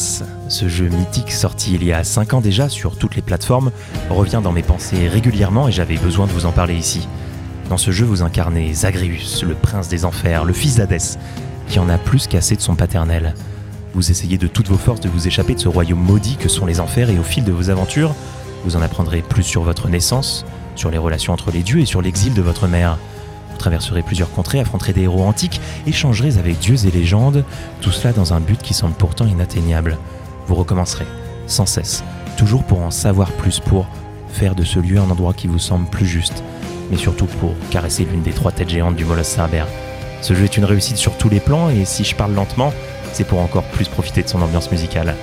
[0.49, 3.71] ce jeu mythique sorti il y a 5 ans déjà sur toutes les plateformes,
[4.09, 7.07] revient dans mes pensées régulièrement et j'avais besoin de vous en parler ici.
[7.69, 11.17] Dans ce jeu, vous incarnez Zagreus, le prince des enfers, le fils d'Hadès,
[11.69, 13.35] qui en a plus qu'assez de son paternel.
[13.93, 16.65] Vous essayez de toutes vos forces de vous échapper de ce royaume maudit que sont
[16.65, 18.13] les enfers et au fil de vos aventures,
[18.63, 20.45] vous en apprendrez plus sur votre naissance,
[20.75, 22.97] sur les relations entre les dieux et sur l'exil de votre mère.
[23.51, 27.43] Vous traverserez plusieurs contrées, affronterez des héros antiques, échangerez avec dieux et légendes,
[27.81, 29.97] tout cela dans un but qui semble pourtant inatteignable.
[30.47, 31.07] Vous recommencerez,
[31.47, 32.03] sans cesse,
[32.37, 33.87] toujours pour en savoir plus, pour
[34.29, 36.43] faire de ce lieu un endroit qui vous semble plus juste,
[36.89, 39.65] mais surtout pour caresser l'une des trois têtes géantes du Molosse Cerber.
[40.21, 42.73] Ce jeu est une réussite sur tous les plans, et si je parle lentement,
[43.13, 45.15] c'est pour encore plus profiter de son ambiance musicale.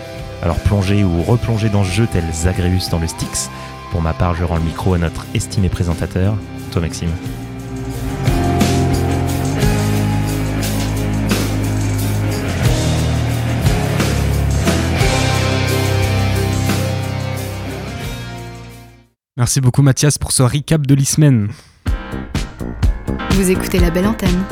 [0.43, 3.51] Alors plongez ou replongez dans ce jeu tel Zagreus dans le Styx.
[3.91, 6.35] Pour ma part, je rends le micro à notre estimé présentateur,
[6.73, 7.11] toi Maxime.
[19.37, 21.49] Merci beaucoup Mathias pour ce recap de l'e-semaine.
[23.31, 24.45] Vous écoutez la belle antenne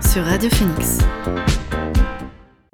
[0.00, 0.98] sur Radio Phoenix.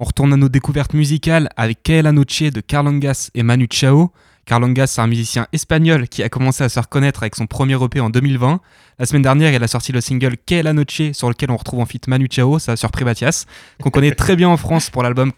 [0.01, 4.09] On retourne à nos découvertes musicales avec Que la Noche de Carlangas et Manu Chao.
[4.45, 7.99] Carlangas, c'est un musicien espagnol qui a commencé à se reconnaître avec son premier EP
[7.99, 8.61] en 2020.
[8.97, 11.81] La semaine dernière, il a sorti le single Que la Noche sur lequel on retrouve
[11.81, 13.45] en feat Manu Chao, ça a surpris Mathias,
[13.79, 15.31] qu'on connaît très bien en France pour l'album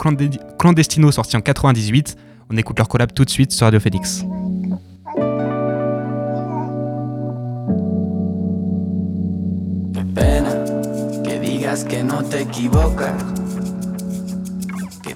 [0.57, 2.15] Clandestino sorti en 98.
[2.49, 4.23] On écoute leur collab tout de suite sur Radio Phoenix.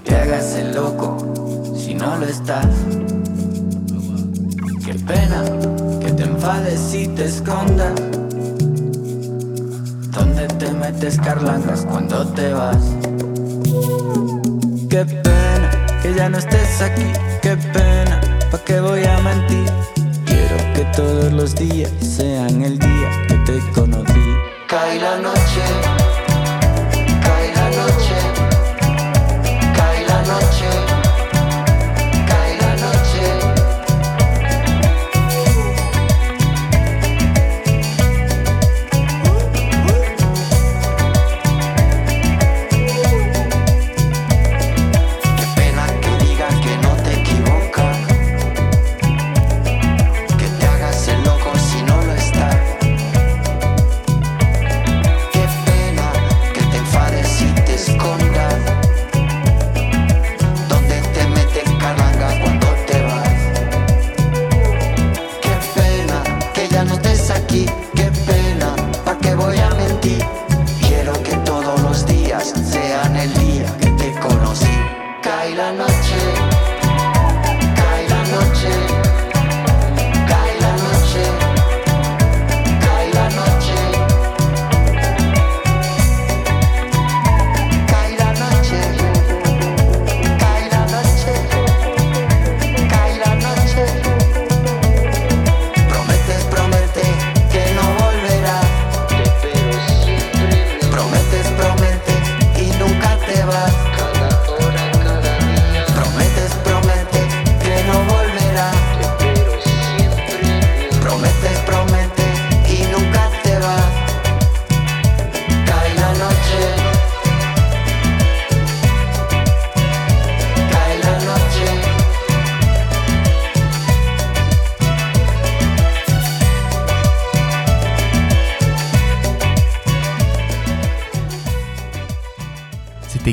[0.07, 1.17] Te hagas el loco
[1.75, 2.65] si no lo estás.
[4.85, 5.43] Qué pena
[5.99, 7.93] que te enfades y te escondas.
[10.11, 12.83] ¿Dónde te metes carlangas cuando te vas?
[14.89, 19.69] Qué pena que ya no estés aquí, qué pena, ¿pa' qué voy a mentir?
[20.25, 24.13] Quiero que todos los días sean el día que te conocí.
[24.67, 25.96] Cae la noche,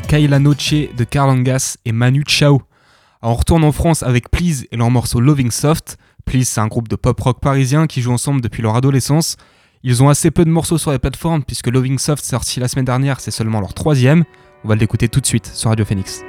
[0.01, 2.61] Kaila Noche de Carlangas et Manu Chao.
[3.21, 5.97] On retourne en France avec Please et leur morceau Loving Soft.
[6.25, 9.37] Please, c'est un groupe de pop rock parisien qui joue ensemble depuis leur adolescence.
[9.83, 12.85] Ils ont assez peu de morceaux sur les plateformes puisque Loving Soft sorti la semaine
[12.85, 14.23] dernière, c'est seulement leur troisième.
[14.63, 16.23] On va l'écouter tout de suite sur Radio Phoenix.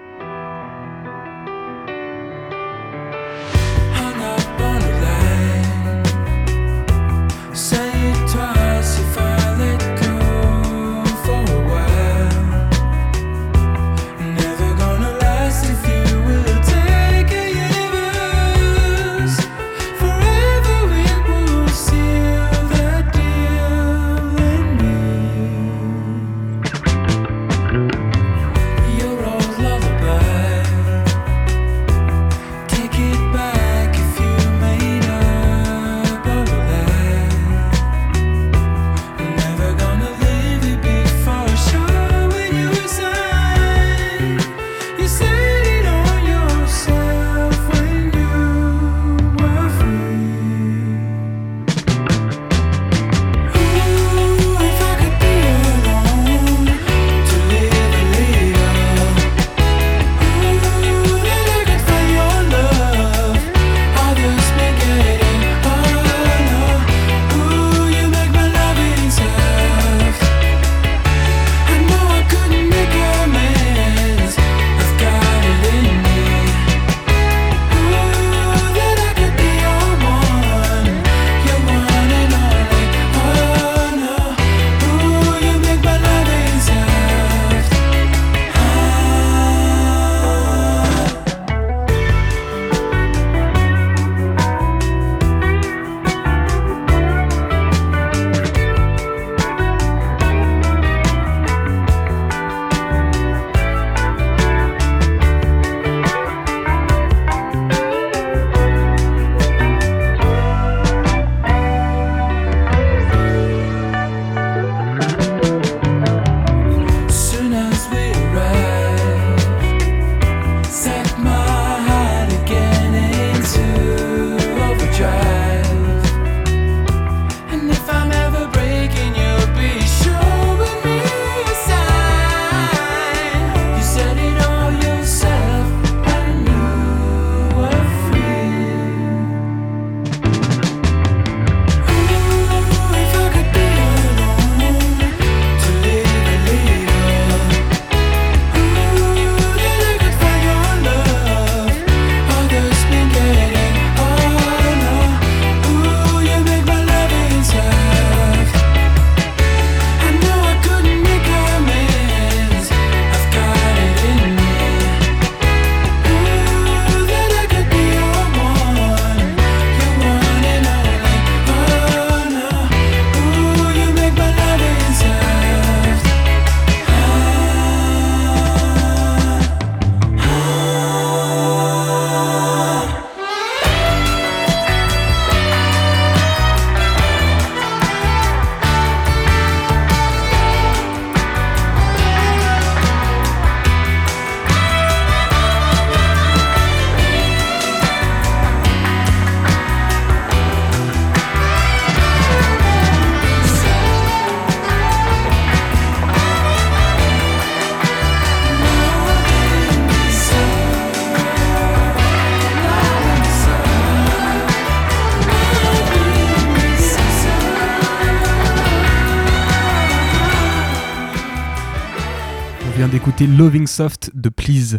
[222.97, 224.79] D'écouter Loving Soft de Please.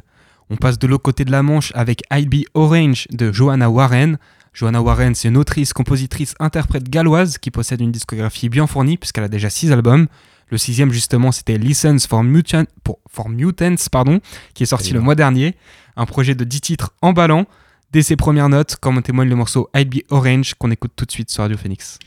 [0.49, 4.17] On passe de l'autre côté de la Manche avec I'll Be Orange de Joanna Warren.
[4.53, 9.25] Joanna Warren, c'est une autrice, compositrice, interprète galloise qui possède une discographie bien fournie puisqu'elle
[9.25, 10.07] a déjà 6 albums.
[10.49, 14.19] Le sixième, justement, c'était Lessons for, Mutant- pour- for Mutants, pardon,
[14.55, 15.55] qui est sorti le mois dernier.
[15.95, 17.45] Un projet de 10 titres emballant.
[17.91, 21.05] Dès ses premières notes, comme en témoigne le morceau I'll Be Orange qu'on écoute tout
[21.05, 21.99] de suite sur Radio Phoenix.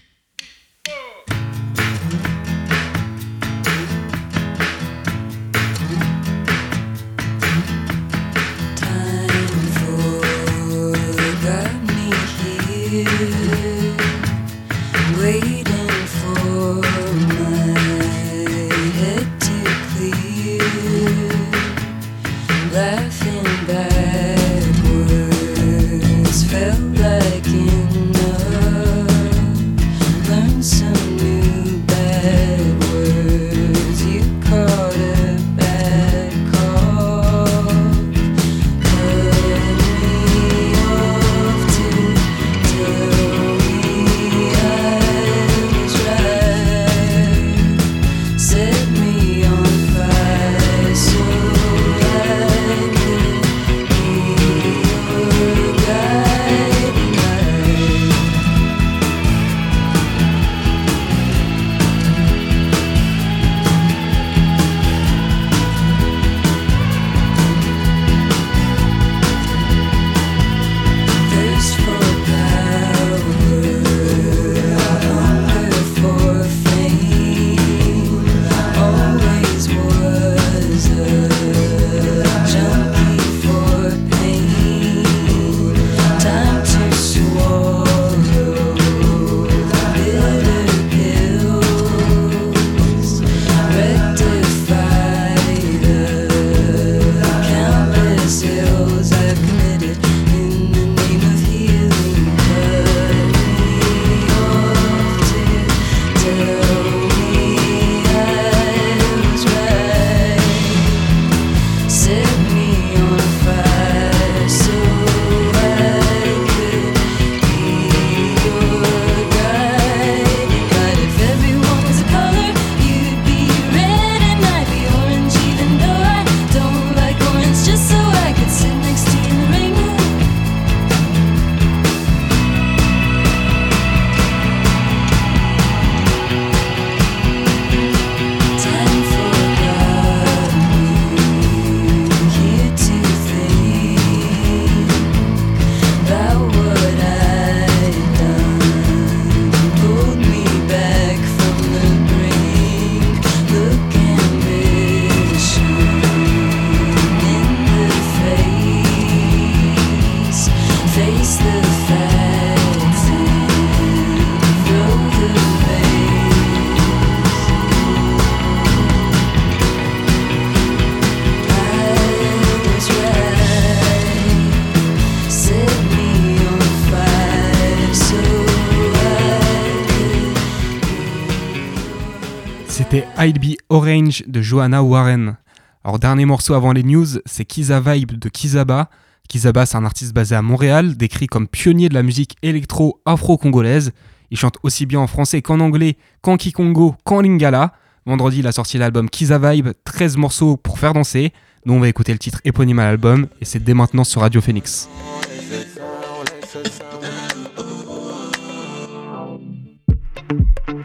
[182.81, 185.37] C'était I'll Be Orange de Johanna Warren.
[185.85, 188.89] Alors dernier morceau avant les news, c'est Kiza Vibe de Kizaba.
[189.29, 193.93] Kizaba c'est un artiste basé à Montréal, décrit comme pionnier de la musique électro afro-congolaise.
[194.31, 197.75] Il chante aussi bien en français qu'en anglais, qu'en kikongo, qu'en lingala.
[198.07, 201.35] Vendredi, il a sorti l'album Kiza Vibe, 13 morceaux pour faire danser.
[201.67, 204.41] Nous, on va écouter le titre éponyme à l'album et c'est dès maintenant sur Radio
[204.41, 204.89] Phoenix.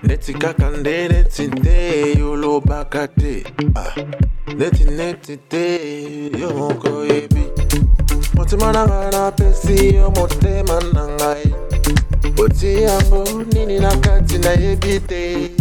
[0.03, 3.43] neti kaka nde neti te yolobaka te
[3.75, 3.93] ah,
[4.57, 5.65] neti neti te
[6.39, 7.43] yo moko yebi.
[8.33, 11.53] Motema na ngai napesi yo motema na ngai.
[12.43, 13.23] Oti yango
[13.53, 15.51] nini na kati nayebi te.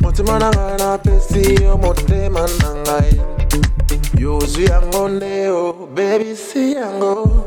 [0.00, 3.20] Motema na ngai napesi yo motema na ngai.
[4.18, 7.44] Yozwi yango nde o bebisi yango.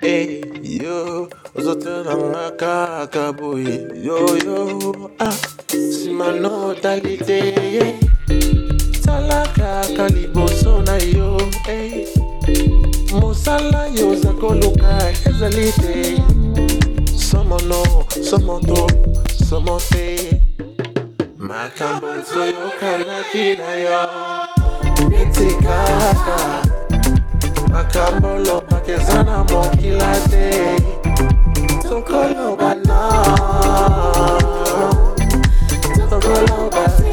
[0.00, 3.88] Hey, yo, ozotelanga kaka boye.
[4.00, 5.34] Yo yo ah,
[5.74, 7.98] nsima notalité yeah.
[9.04, 11.36] tala kaka liboso na yo
[11.66, 12.06] hey.
[13.10, 16.22] mosala yo oza koluka ezali te.
[17.18, 17.82] Somono
[18.22, 18.86] somoto
[19.48, 20.40] somo te.
[21.38, 24.00] Makambo toyokanaki na yo.
[25.10, 26.77] Neti kaka
[27.72, 30.46] makambo lobaka eza na mokila te
[31.88, 33.00] tokoloba na
[36.10, 37.08] tokoloba te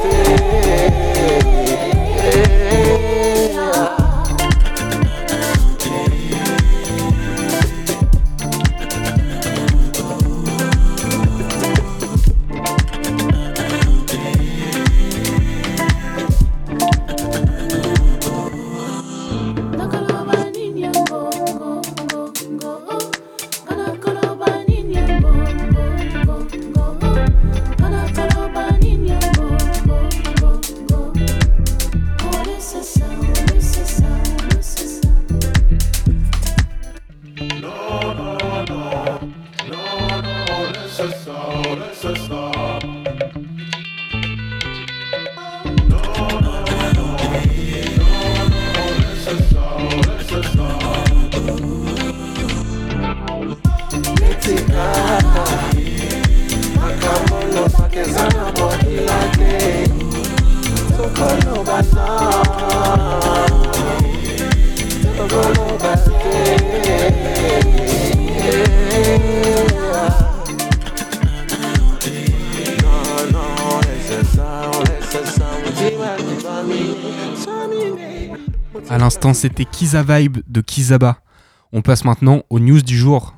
[79.34, 81.17] C'était Kiza Vibe de Kizaba.
[81.73, 83.34] On passe maintenant aux news du jour.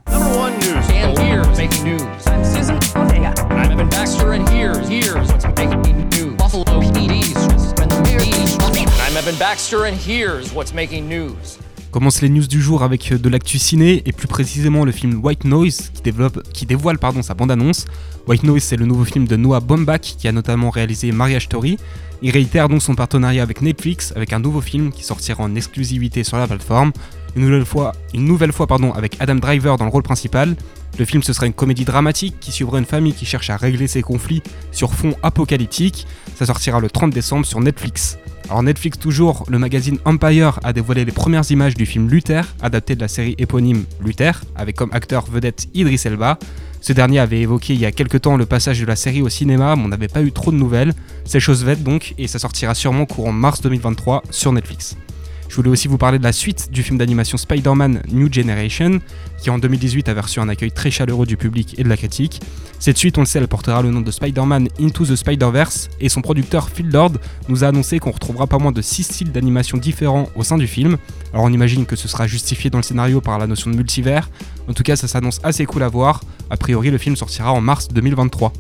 [11.92, 15.24] Commence les news du jour avec euh, de l'actu ciné et plus précisément le film
[15.24, 17.86] White Noise qui, développe, qui dévoile pardon, sa bande-annonce.
[18.28, 21.78] White Noise c'est le nouveau film de Noah Baumbach qui a notamment réalisé Marriage Story.
[22.22, 26.26] Il réitère donc son partenariat avec Netflix avec un nouveau film qui sortira en exclusivité
[26.26, 26.92] sur la plateforme.
[27.38, 27.94] Une nouvelle fois,
[28.96, 30.58] avec Adam Driver dans le rôle principal.
[31.00, 33.88] Le film ce sera une comédie dramatique qui suivra une famille qui cherche à régler
[33.88, 34.42] ses conflits
[34.74, 36.06] sur fond apocalyptique.
[36.36, 38.18] Ça sortira le 30 décembre sur Netflix.
[38.50, 42.96] Alors Netflix toujours, le magazine Empire a dévoilé les premières images du film Luther, adapté
[42.96, 46.40] de la série éponyme Luther, avec comme acteur vedette Idris Elba.
[46.88, 49.28] Ce dernier avait évoqué il y a quelques temps le passage de la série au
[49.28, 50.94] cinéma, mais on n'avait pas eu trop de nouvelles.
[51.26, 54.96] C'est chose faite donc, et ça sortira sûrement courant mars 2023 sur Netflix.
[55.50, 59.00] Je voulais aussi vous parler de la suite du film d'animation Spider-Man New Generation,
[59.42, 62.42] qui en 2018 a reçu un accueil très chaleureux du public et de la critique.
[62.80, 66.10] Cette suite, on le sait, elle portera le nom de Spider-Man Into the Spider-Verse, et
[66.10, 67.14] son producteur Phil Lord
[67.50, 70.68] nous a annoncé qu'on retrouvera pas moins de 6 styles d'animation différents au sein du
[70.68, 70.98] film.
[71.34, 74.30] Alors on imagine que ce sera justifié dans le scénario par la notion de multivers.
[74.68, 76.22] En tout cas, ça s'annonce assez cool à voir.
[76.50, 78.54] A priori, le film sortira en mars 2023.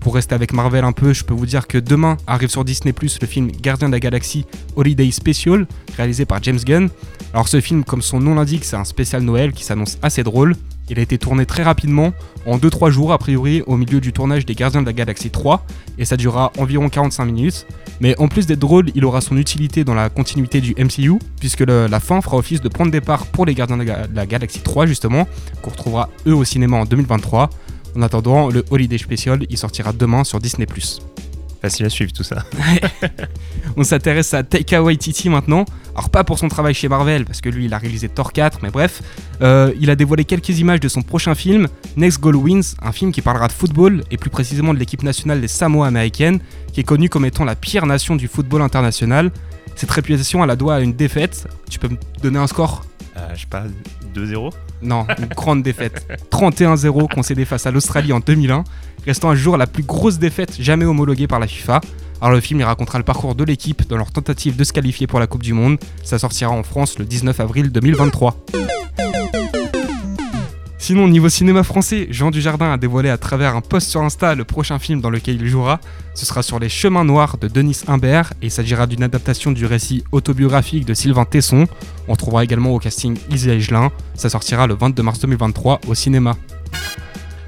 [0.00, 2.92] Pour rester avec Marvel un peu, je peux vous dire que demain arrive sur Disney
[2.92, 4.46] Plus le film Gardien de la Galaxie
[4.76, 6.88] Holiday Special, réalisé par James Gunn.
[7.34, 10.54] Alors ce film, comme son nom l'indique, c'est un spécial Noël qui s'annonce assez drôle.
[10.88, 12.14] Il a été tourné très rapidement,
[12.46, 15.66] en 2-3 jours a priori, au milieu du tournage des Gardiens de la Galaxie 3,
[15.98, 17.66] et ça durera environ 45 minutes.
[18.00, 21.60] Mais en plus d'être drôle, il aura son utilité dans la continuité du MCU, puisque
[21.60, 23.84] la fin fera office de point de départ pour les Gardiens de
[24.14, 25.28] la Galaxie 3, justement,
[25.60, 27.50] qu'on retrouvera eux au cinéma en 2023.
[27.98, 30.66] En attendant, le Holiday Special, il sortira demain sur Disney+.
[31.60, 32.44] Facile à suivre tout ça.
[33.76, 35.64] On s'intéresse à Taika Waititi maintenant.
[35.96, 38.60] Alors pas pour son travail chez Marvel, parce que lui il a réalisé Thor 4,
[38.62, 39.02] mais bref.
[39.42, 43.10] Euh, il a dévoilé quelques images de son prochain film, Next Goal Wins, un film
[43.10, 46.38] qui parlera de football, et plus précisément de l'équipe nationale des Samoa américaines,
[46.72, 49.32] qui est connue comme étant la pire nation du football international.
[49.74, 51.48] Cette réputation, elle la doit à une défaite.
[51.68, 52.84] Tu peux me donner un score?
[53.16, 53.64] Euh, je sais pas,
[54.14, 54.52] 2-0
[54.82, 56.06] non, une grande défaite.
[56.30, 58.64] 31-0 concédé face à l'Australie en 2001,
[59.04, 61.80] restant à jour la plus grosse défaite jamais homologuée par la FIFA.
[62.20, 65.06] Alors le film il racontera le parcours de l'équipe dans leur tentative de se qualifier
[65.06, 65.78] pour la Coupe du Monde.
[66.02, 68.36] Ça sortira en France le 19 avril 2023.
[70.88, 74.44] Sinon, niveau cinéma français, Jean Dujardin a dévoilé à travers un post sur Insta le
[74.44, 75.80] prochain film dans lequel il jouera.
[76.14, 79.66] Ce sera sur Les Chemins Noirs de Denis Imbert et il s'agira d'une adaptation du
[79.66, 81.66] récit autobiographique de Sylvain Tesson.
[82.08, 83.92] On trouvera également au casting Isa Egelin.
[84.14, 86.36] Ça sortira le 22 mars 2023 au cinéma.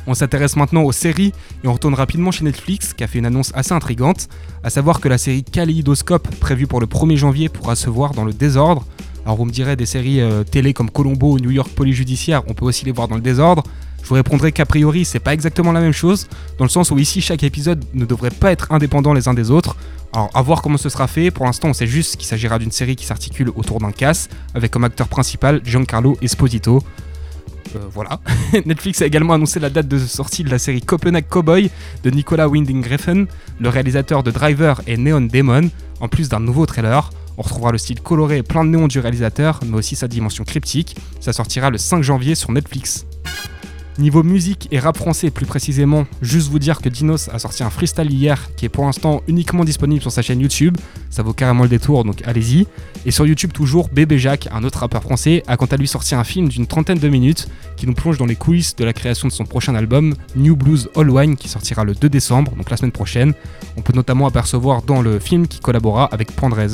[0.06, 1.32] On s'intéresse maintenant aux séries
[1.64, 4.28] et on retourne rapidement chez Netflix qui a fait une annonce assez intrigante,
[4.62, 8.26] à savoir que la série Kaléidoscope prévue pour le 1er janvier pourra se voir dans
[8.26, 8.84] le désordre.
[9.24, 12.42] Alors vous me direz des séries euh, télé comme Colombo ou New York Police Judiciaire,
[12.48, 13.62] on peut aussi les voir dans le désordre.
[14.02, 16.26] Je vous répondrai qu'a priori c'est pas exactement la même chose,
[16.58, 19.50] dans le sens où ici chaque épisode ne devrait pas être indépendant les uns des
[19.50, 19.76] autres.
[20.12, 22.72] Alors à voir comment ce sera fait, pour l'instant on sait juste qu'il s'agira d'une
[22.72, 26.82] série qui s'articule autour d'un casse, avec comme acteur principal Giancarlo Esposito.
[27.76, 28.20] Euh, voilà.
[28.66, 31.70] Netflix a également annoncé la date de sortie de la série Copenhague Cowboy
[32.02, 33.26] de Nicolas Winding Refn,
[33.60, 37.10] le réalisateur de Driver et Neon Demon, en plus d'un nouveau trailer.
[37.40, 40.44] On retrouvera le style coloré et plein de néon du réalisateur, mais aussi sa dimension
[40.44, 40.94] cryptique.
[41.20, 43.06] Ça sortira le 5 janvier sur Netflix.
[44.00, 47.68] Niveau musique et rap français plus précisément, juste vous dire que Dinos a sorti un
[47.68, 50.78] freestyle hier qui est pour l'instant uniquement disponible sur sa chaîne YouTube.
[51.10, 52.66] Ça vaut carrément le détour, donc allez-y.
[53.04, 56.14] Et sur YouTube toujours, Bébé Jacques, un autre rappeur français, a quant à lui sorti
[56.14, 59.28] un film d'une trentaine de minutes qui nous plonge dans les coulisses de la création
[59.28, 62.78] de son prochain album, New Blues All Wine, qui sortira le 2 décembre, donc la
[62.78, 63.34] semaine prochaine.
[63.76, 66.68] On peut notamment apercevoir dans le film qu'il collabora avec Pandrez.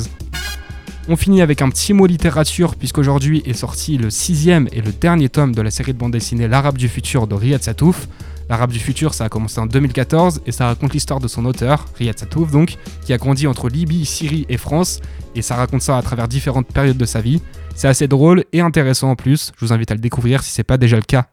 [1.09, 5.29] On finit avec un petit mot littérature, puisqu'aujourd'hui est sorti le sixième et le dernier
[5.29, 8.09] tome de la série de bande dessinée L'Arabe du futur de Riyad Satouf.
[8.49, 11.85] L'Arabe du futur, ça a commencé en 2014 et ça raconte l'histoire de son auteur,
[11.97, 14.99] Riyad Satouf donc, qui a grandi entre Libye, Syrie et France,
[15.33, 17.41] et ça raconte ça à travers différentes périodes de sa vie.
[17.73, 20.63] C'est assez drôle et intéressant en plus, je vous invite à le découvrir si c'est
[20.63, 21.27] pas déjà le cas.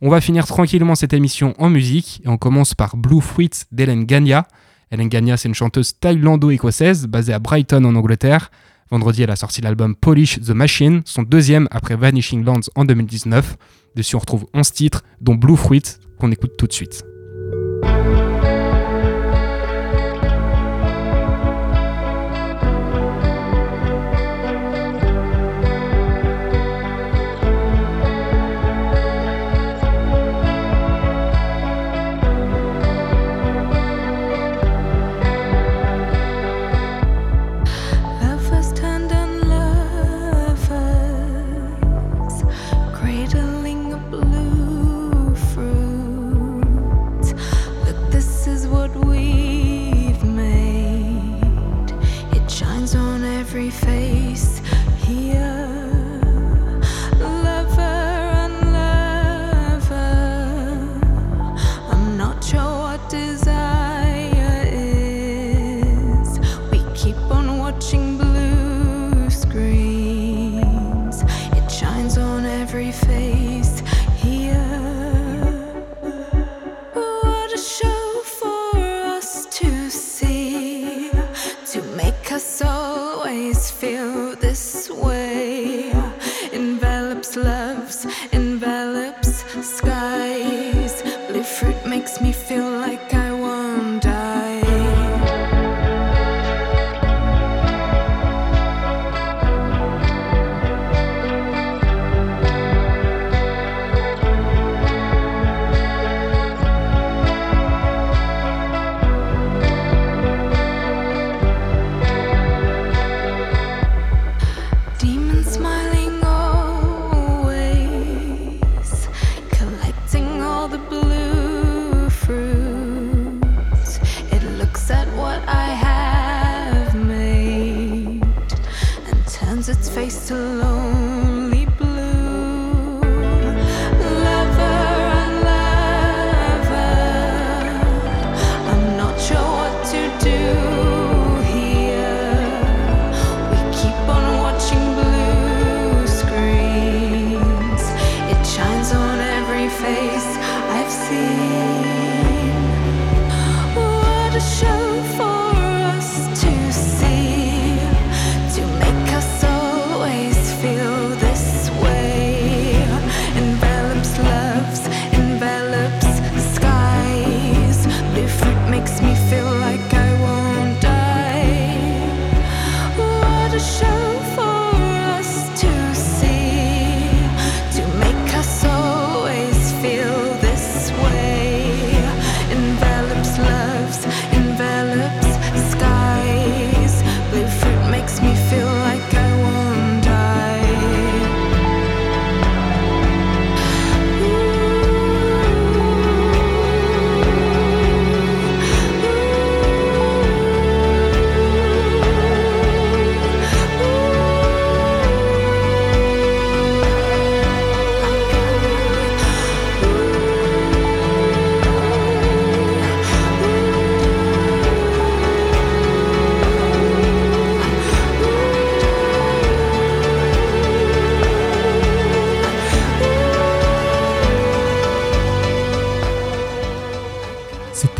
[0.00, 4.04] On va finir tranquillement cette émission en musique et on commence par Blue Fruits d'Hélène
[4.04, 4.46] Gagna.
[4.92, 8.52] Hélène Gagna, c'est une chanteuse thaïlando-écossaise basée à Brighton en Angleterre.
[8.92, 13.56] Vendredi, elle a sorti l'album Polish the Machine, son deuxième après Vanishing Lands en 2019.
[13.96, 15.82] Dessus, on retrouve 11 titres, dont Blue Fruit,
[16.20, 17.02] qu'on écoute tout de suite.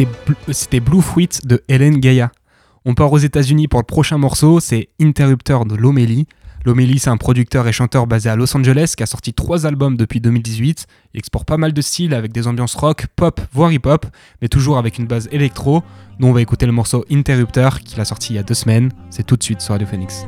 [0.02, 2.32] C'était Bl- c'était Blue Fruit de Hélène Gaia.
[2.84, 6.26] On part aux États-Unis pour le prochain morceau, c'est Interrupteur de Lomélie.
[6.64, 9.96] Lomélie, c'est un producteur et chanteur basé à Los Angeles qui a sorti trois albums
[9.96, 10.86] depuis 2018.
[11.14, 14.06] Il exporte pas mal de styles avec des ambiances rock, pop, voire hip-hop,
[14.40, 15.82] mais toujours avec une base électro.
[16.18, 18.90] Nous, on va écouter le morceau Interrupteur qu'il a sorti il y a deux semaines.
[19.10, 20.24] C'est tout de suite sur Radio Phoenix.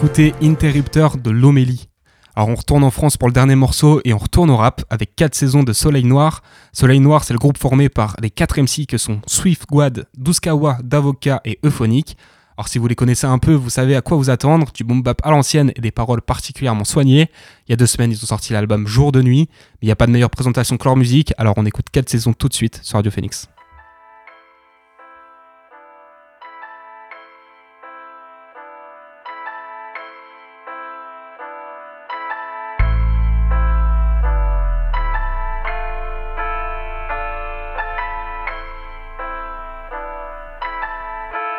[0.00, 1.90] D'écouter Interrupteur de Lomélie.
[2.34, 5.14] Alors on retourne en France pour le dernier morceau et on retourne au rap avec
[5.14, 6.42] 4 saisons de Soleil Noir.
[6.72, 10.78] Soleil Noir, c'est le groupe formé par les 4 MC que sont Swift Guad, Douskawa,
[10.82, 12.16] Davoka et Euphonique.
[12.56, 15.02] Alors si vous les connaissez un peu, vous savez à quoi vous attendre, du boom
[15.02, 17.28] bap à l'ancienne et des paroles particulièrement soignées.
[17.68, 19.92] Il y a deux semaines, ils ont sorti l'album Jour de nuit, mais il n'y
[19.92, 22.54] a pas de meilleure présentation que leur musique, alors on écoute 4 saisons tout de
[22.54, 23.50] suite sur Radio Phoenix.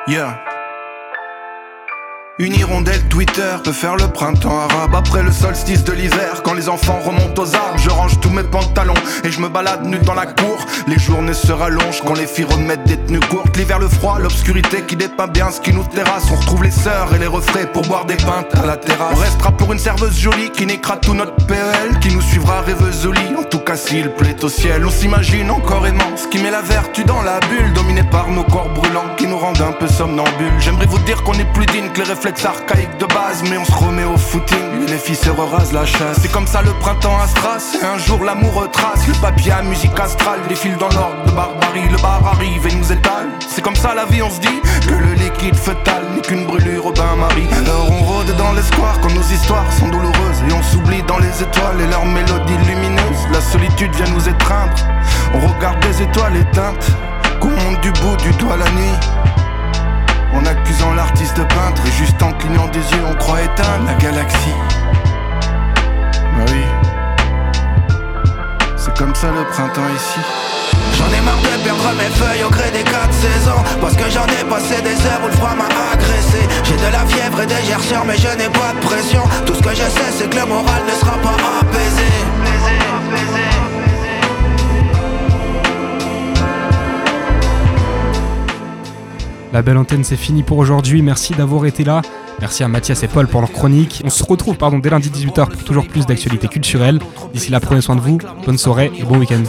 [0.07, 0.50] Yeah.
[2.39, 6.41] Une hirondelle Twitter peut faire le printemps arabe Après le solstice de l'hiver.
[6.43, 8.93] Quand les enfants remontent aux arbres Je range tous mes pantalons
[9.25, 10.57] Et je me balade nu dans la cour.
[10.87, 13.57] Les journées se rallongent Quand les filles remettent des tenues courtes.
[13.57, 16.31] L'hiver, le froid, l'obscurité qui dépeint bien ce qui nous terrasse.
[16.31, 19.13] On retrouve les sœurs et les refraits Pour boire des pintes à la terrasse.
[19.13, 23.05] On restera pour une serveuse jolie Qui niquera tout notre PEL Qui nous suivra rêveuse
[23.05, 26.51] au En tout cas s'il plaît au ciel On s'imagine encore aimant Ce qui met
[26.51, 29.87] la vertu dans la bulle Dominé par nos corps brûlants Qui nous rendent un peu
[29.87, 30.59] somnambules.
[30.59, 33.65] J'aimerais vous dire qu'on est plus digne que les réflexes archaïques de base Mais on
[33.65, 34.85] se remet au footing.
[34.87, 36.19] Les filles se rasent la chasse.
[36.21, 39.07] C'est comme ça le printemps à Stras un jour l'amour retrace.
[39.07, 42.91] Le papier à musique astrale Défile dans l'ordre de barbarie Le bar arrive et nous
[42.91, 43.29] étale.
[43.49, 46.85] C'est comme ça la vie on se dit Que le liquide fœtal n'est qu'une brûlure
[46.85, 47.47] au bain-marie.
[47.53, 50.41] Alors on rôde dans l'espoir Quand nos histoires sont douloureuses.
[50.49, 53.27] Et on s'oublie dans les étoiles et leurs mélodies lumineuses.
[53.33, 54.73] La solitude vient nous étreindre.
[55.33, 56.87] On regarde des étoiles éteintes.
[57.39, 59.20] Qu'on monte du bout du doigt la nuit
[60.33, 64.55] en accusant l'artiste peintre et juste en clignant des yeux, on croit éteindre la galaxie.
[66.13, 66.63] Bah oui,
[68.77, 70.19] c'est comme ça le printemps ici.
[70.97, 73.63] J'en ai marre de perdre mes feuilles au gré des quatre saisons.
[73.79, 76.47] Parce que j'en ai passé des heures où le froid m'a agressé.
[76.63, 79.23] J'ai de la fièvre et des gerçures mais je n'ai pas de pression.
[79.45, 82.11] Tout ce que je sais c'est que le moral ne sera pas apaisé
[89.53, 91.01] La belle antenne, c'est fini pour aujourd'hui.
[91.01, 92.01] Merci d'avoir été là.
[92.39, 94.01] Merci à Mathias et Paul pour leur chronique.
[94.05, 96.99] On se retrouve pardon, dès lundi 18h pour toujours plus d'actualités culturelles.
[97.33, 98.17] D'ici là, prenez soin de vous.
[98.45, 99.43] Bonne soirée et bon week-end.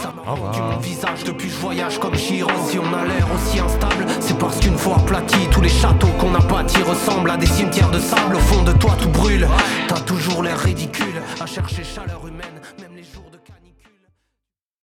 [4.42, 8.00] Parce qu'une fois aplati Tous les châteaux qu'on a bâtis ressemblent à des cimetières de
[8.00, 9.46] sable Au fond de toi tout brûle
[9.86, 12.20] T'as toujours l'air ridicule À chercher chaleur